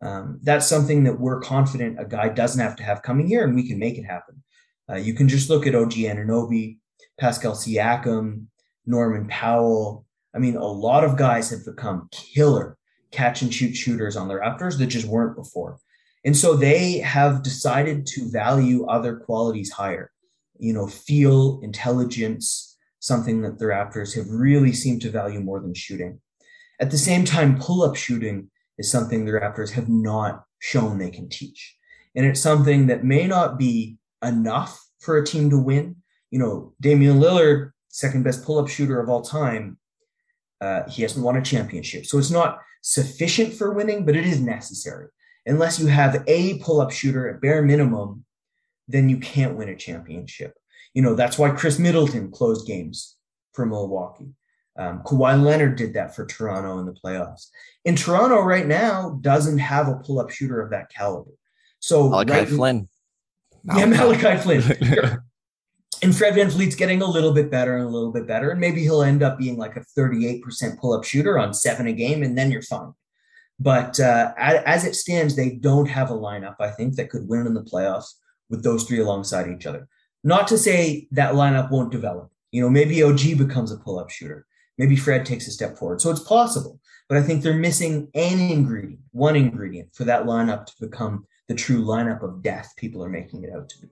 Um, 0.00 0.40
that's 0.42 0.66
something 0.66 1.04
that 1.04 1.18
we're 1.18 1.40
confident 1.40 2.00
a 2.00 2.04
guy 2.04 2.28
doesn't 2.28 2.62
have 2.62 2.76
to 2.76 2.82
have 2.82 3.02
coming 3.02 3.26
here, 3.26 3.44
and 3.44 3.54
we 3.54 3.66
can 3.68 3.78
make 3.78 3.98
it 3.98 4.04
happen. 4.04 4.42
Uh, 4.90 4.96
you 4.96 5.14
can 5.14 5.28
just 5.28 5.50
look 5.50 5.66
at 5.66 5.74
OG 5.74 5.92
Anunoby, 5.92 6.78
Pascal 7.18 7.52
Siakam, 7.52 8.46
Norman 8.86 9.26
Powell. 9.28 10.06
I 10.34 10.38
mean, 10.38 10.56
a 10.56 10.64
lot 10.64 11.04
of 11.04 11.16
guys 11.16 11.50
have 11.50 11.64
become 11.64 12.08
killer 12.10 12.76
catch 13.10 13.42
and 13.42 13.52
shoot 13.52 13.74
shooters 13.74 14.16
on 14.16 14.28
the 14.28 14.34
Raptors 14.34 14.78
that 14.78 14.86
just 14.86 15.06
weren't 15.06 15.36
before. 15.36 15.78
And 16.24 16.36
so 16.36 16.54
they 16.54 16.98
have 16.98 17.42
decided 17.42 18.06
to 18.06 18.30
value 18.30 18.86
other 18.86 19.16
qualities 19.16 19.70
higher, 19.70 20.10
you 20.58 20.72
know, 20.72 20.86
feel, 20.86 21.60
intelligence, 21.62 22.76
something 22.98 23.42
that 23.42 23.58
the 23.58 23.66
Raptors 23.66 24.14
have 24.16 24.28
really 24.28 24.72
seemed 24.72 25.00
to 25.02 25.10
value 25.10 25.40
more 25.40 25.60
than 25.60 25.74
shooting. 25.74 26.20
At 26.80 26.90
the 26.90 26.98
same 26.98 27.24
time, 27.24 27.58
pull 27.58 27.82
up 27.82 27.96
shooting 27.96 28.50
is 28.78 28.90
something 28.90 29.24
the 29.24 29.32
Raptors 29.32 29.70
have 29.72 29.88
not 29.88 30.44
shown 30.58 30.98
they 30.98 31.10
can 31.10 31.28
teach. 31.28 31.76
And 32.14 32.26
it's 32.26 32.40
something 32.40 32.86
that 32.88 33.04
may 33.04 33.26
not 33.26 33.58
be 33.58 33.98
enough 34.22 34.84
for 34.98 35.16
a 35.16 35.26
team 35.26 35.50
to 35.50 35.58
win. 35.58 35.96
You 36.30 36.40
know, 36.40 36.74
Damian 36.80 37.18
Lillard, 37.18 37.70
second 37.88 38.24
best 38.24 38.44
pull 38.44 38.58
up 38.58 38.68
shooter 38.68 39.00
of 39.00 39.08
all 39.08 39.22
time, 39.22 39.78
uh, 40.60 40.88
he 40.88 41.02
hasn't 41.02 41.24
won 41.24 41.36
a 41.36 41.42
championship. 41.42 42.06
So 42.06 42.18
it's 42.18 42.30
not 42.30 42.60
sufficient 42.82 43.54
for 43.54 43.72
winning, 43.72 44.04
but 44.04 44.16
it 44.16 44.26
is 44.26 44.40
necessary. 44.40 45.08
Unless 45.46 45.78
you 45.78 45.86
have 45.86 46.22
a 46.26 46.58
pull 46.58 46.80
up 46.80 46.90
shooter 46.90 47.28
at 47.28 47.40
bare 47.40 47.62
minimum, 47.62 48.24
then 48.86 49.08
you 49.08 49.18
can't 49.18 49.56
win 49.56 49.68
a 49.68 49.76
championship. 49.76 50.54
You 50.94 51.02
know, 51.02 51.14
that's 51.14 51.38
why 51.38 51.50
Khris 51.50 51.78
Middleton 51.78 52.30
closed 52.30 52.66
games 52.66 53.16
for 53.52 53.66
Milwaukee. 53.66 54.32
Um, 54.78 55.02
Kawhi 55.04 55.42
Leonard 55.42 55.76
did 55.76 55.94
that 55.94 56.14
for 56.14 56.24
Toronto 56.24 56.78
in 56.78 56.86
the 56.86 56.92
playoffs. 56.92 57.46
In 57.84 57.96
Toronto 57.96 58.40
right 58.40 58.66
now 58.66 59.18
doesn't 59.20 59.58
have 59.58 59.88
a 59.88 59.96
pull 59.96 60.20
up 60.20 60.30
shooter 60.30 60.60
of 60.60 60.70
that 60.70 60.88
caliber. 60.90 61.32
So 61.80 62.08
Malachi 62.08 62.32
right, 62.32 62.48
Flynn. 62.48 62.88
yeah, 63.64 63.86
Malachi 63.86 64.36
Flynn. 64.40 65.18
and 66.02 66.16
Fred 66.16 66.34
VanVleet's 66.34 66.74
getting 66.74 67.02
a 67.02 67.06
little 67.06 67.32
bit 67.32 67.50
better 67.50 67.76
and 67.76 67.84
a 67.84 67.88
little 67.88 68.12
bit 68.12 68.26
better. 68.26 68.50
And 68.50 68.60
maybe 68.60 68.82
he'll 68.82 69.02
end 69.02 69.22
up 69.22 69.38
being 69.38 69.56
like 69.56 69.76
a 69.76 69.84
38% 69.98 70.42
pull 70.78 70.92
up 70.92 71.04
shooter 71.04 71.38
on 71.38 71.54
seven 71.54 71.86
a 71.86 71.92
game, 71.92 72.22
and 72.22 72.36
then 72.36 72.50
you're 72.50 72.62
fine. 72.62 72.92
But 73.60 73.98
uh, 73.98 74.32
as 74.38 74.84
it 74.84 74.94
stands, 74.94 75.34
they 75.34 75.50
don't 75.50 75.88
have 75.88 76.10
a 76.10 76.14
lineup, 76.14 76.56
I 76.60 76.70
think, 76.70 76.94
that 76.94 77.10
could 77.10 77.28
win 77.28 77.46
in 77.46 77.54
the 77.54 77.64
playoffs 77.64 78.14
with 78.48 78.62
those 78.62 78.84
three 78.84 79.00
alongside 79.00 79.50
each 79.50 79.66
other. 79.66 79.88
Not 80.22 80.48
to 80.48 80.58
say 80.58 81.08
that 81.12 81.34
lineup 81.34 81.70
won't 81.70 81.92
develop. 81.92 82.30
You 82.52 82.62
know, 82.62 82.70
maybe 82.70 83.02
OG 83.02 83.36
becomes 83.36 83.72
a 83.72 83.76
pull 83.76 83.98
up 83.98 84.10
shooter. 84.10 84.46
Maybe 84.78 84.94
Fred 84.94 85.26
takes 85.26 85.48
a 85.48 85.50
step 85.50 85.76
forward. 85.76 86.00
So 86.00 86.10
it's 86.10 86.20
possible. 86.20 86.80
But 87.08 87.18
I 87.18 87.22
think 87.22 87.42
they're 87.42 87.54
missing 87.54 88.08
an 88.14 88.38
ingredient, 88.38 89.00
one 89.12 89.34
ingredient 89.34 89.94
for 89.94 90.04
that 90.04 90.24
lineup 90.24 90.66
to 90.66 90.72
become 90.80 91.26
the 91.48 91.54
true 91.54 91.82
lineup 91.82 92.22
of 92.22 92.42
death 92.42 92.74
people 92.76 93.02
are 93.02 93.08
making 93.08 93.42
it 93.42 93.52
out 93.52 93.68
to 93.70 93.80
be. 93.80 93.88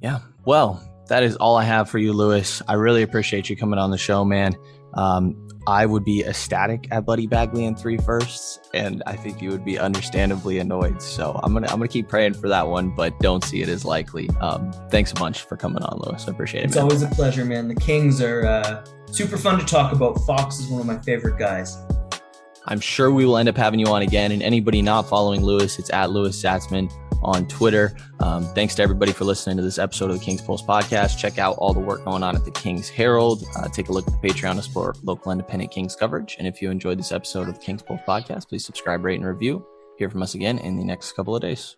Yeah. 0.00 0.20
Well, 0.44 0.82
that 1.08 1.22
is 1.22 1.36
all 1.36 1.56
I 1.56 1.64
have 1.64 1.88
for 1.88 1.98
you, 1.98 2.12
Louis. 2.12 2.62
I 2.68 2.74
really 2.74 3.02
appreciate 3.02 3.48
you 3.48 3.56
coming 3.56 3.78
on 3.78 3.90
the 3.90 3.98
show, 3.98 4.24
man. 4.24 4.56
Um, 4.94 5.46
I 5.68 5.84
would 5.84 6.04
be 6.04 6.24
ecstatic 6.24 6.86
at 6.92 7.04
Buddy 7.04 7.26
Bagley 7.26 7.64
in 7.64 7.74
three 7.74 7.96
firsts, 7.98 8.60
and 8.72 9.02
I 9.06 9.16
think 9.16 9.42
you 9.42 9.50
would 9.50 9.64
be 9.64 9.78
understandably 9.78 10.58
annoyed. 10.58 11.02
So 11.02 11.38
I'm 11.42 11.52
gonna 11.52 11.66
I'm 11.66 11.78
gonna 11.78 11.88
keep 11.88 12.08
praying 12.08 12.34
for 12.34 12.48
that 12.48 12.68
one, 12.68 12.90
but 12.90 13.18
don't 13.18 13.42
see 13.42 13.62
it 13.62 13.68
as 13.68 13.84
likely. 13.84 14.30
Um, 14.40 14.72
thanks 14.90 15.10
a 15.10 15.16
bunch 15.16 15.42
for 15.42 15.56
coming 15.56 15.82
on, 15.82 16.00
Louis. 16.04 16.26
I 16.26 16.30
appreciate 16.30 16.60
it. 16.60 16.66
It's 16.66 16.76
man. 16.76 16.84
always 16.84 17.02
a 17.02 17.08
pleasure, 17.08 17.44
man. 17.44 17.66
The 17.66 17.74
Kings 17.74 18.22
are 18.22 18.46
uh, 18.46 18.84
super 19.10 19.36
fun 19.36 19.58
to 19.58 19.66
talk 19.66 19.92
about. 19.92 20.14
Fox 20.24 20.60
is 20.60 20.68
one 20.68 20.80
of 20.80 20.86
my 20.86 20.98
favorite 20.98 21.36
guys. 21.36 21.76
I'm 22.68 22.80
sure 22.80 23.10
we 23.10 23.26
will 23.26 23.36
end 23.36 23.48
up 23.48 23.56
having 23.56 23.80
you 23.80 23.86
on 23.86 24.02
again. 24.02 24.32
And 24.32 24.42
anybody 24.42 24.82
not 24.82 25.08
following 25.08 25.42
Louis, 25.42 25.78
it's 25.78 25.90
at 25.92 26.10
Louis 26.10 26.30
Zatzman 26.40 26.92
on 27.22 27.46
Twitter. 27.48 27.96
Um, 28.20 28.44
thanks 28.54 28.74
to 28.76 28.82
everybody 28.82 29.12
for 29.12 29.24
listening 29.24 29.56
to 29.56 29.62
this 29.62 29.78
episode 29.78 30.10
of 30.10 30.18
the 30.18 30.24
King's 30.24 30.42
Pulse 30.42 30.62
podcast. 30.62 31.18
Check 31.18 31.38
out 31.38 31.56
all 31.58 31.72
the 31.72 31.80
work 31.80 32.04
going 32.04 32.22
on 32.22 32.36
at 32.36 32.44
the 32.44 32.50
King's 32.50 32.88
Herald. 32.88 33.44
Uh, 33.56 33.68
take 33.68 33.88
a 33.88 33.92
look 33.92 34.06
at 34.06 34.20
the 34.20 34.28
Patreon 34.28 34.56
to 34.56 34.62
support 34.62 35.02
local 35.04 35.32
independent 35.32 35.70
Kings 35.70 35.96
coverage. 35.96 36.36
And 36.38 36.46
if 36.46 36.60
you 36.60 36.70
enjoyed 36.70 36.98
this 36.98 37.12
episode 37.12 37.48
of 37.48 37.54
the 37.54 37.60
King's 37.60 37.82
Pulse 37.82 38.00
podcast, 38.06 38.48
please 38.48 38.64
subscribe, 38.64 39.04
rate, 39.04 39.18
and 39.20 39.26
review. 39.26 39.64
Hear 39.98 40.10
from 40.10 40.22
us 40.22 40.34
again 40.34 40.58
in 40.58 40.76
the 40.76 40.84
next 40.84 41.12
couple 41.12 41.34
of 41.34 41.42
days. 41.42 41.76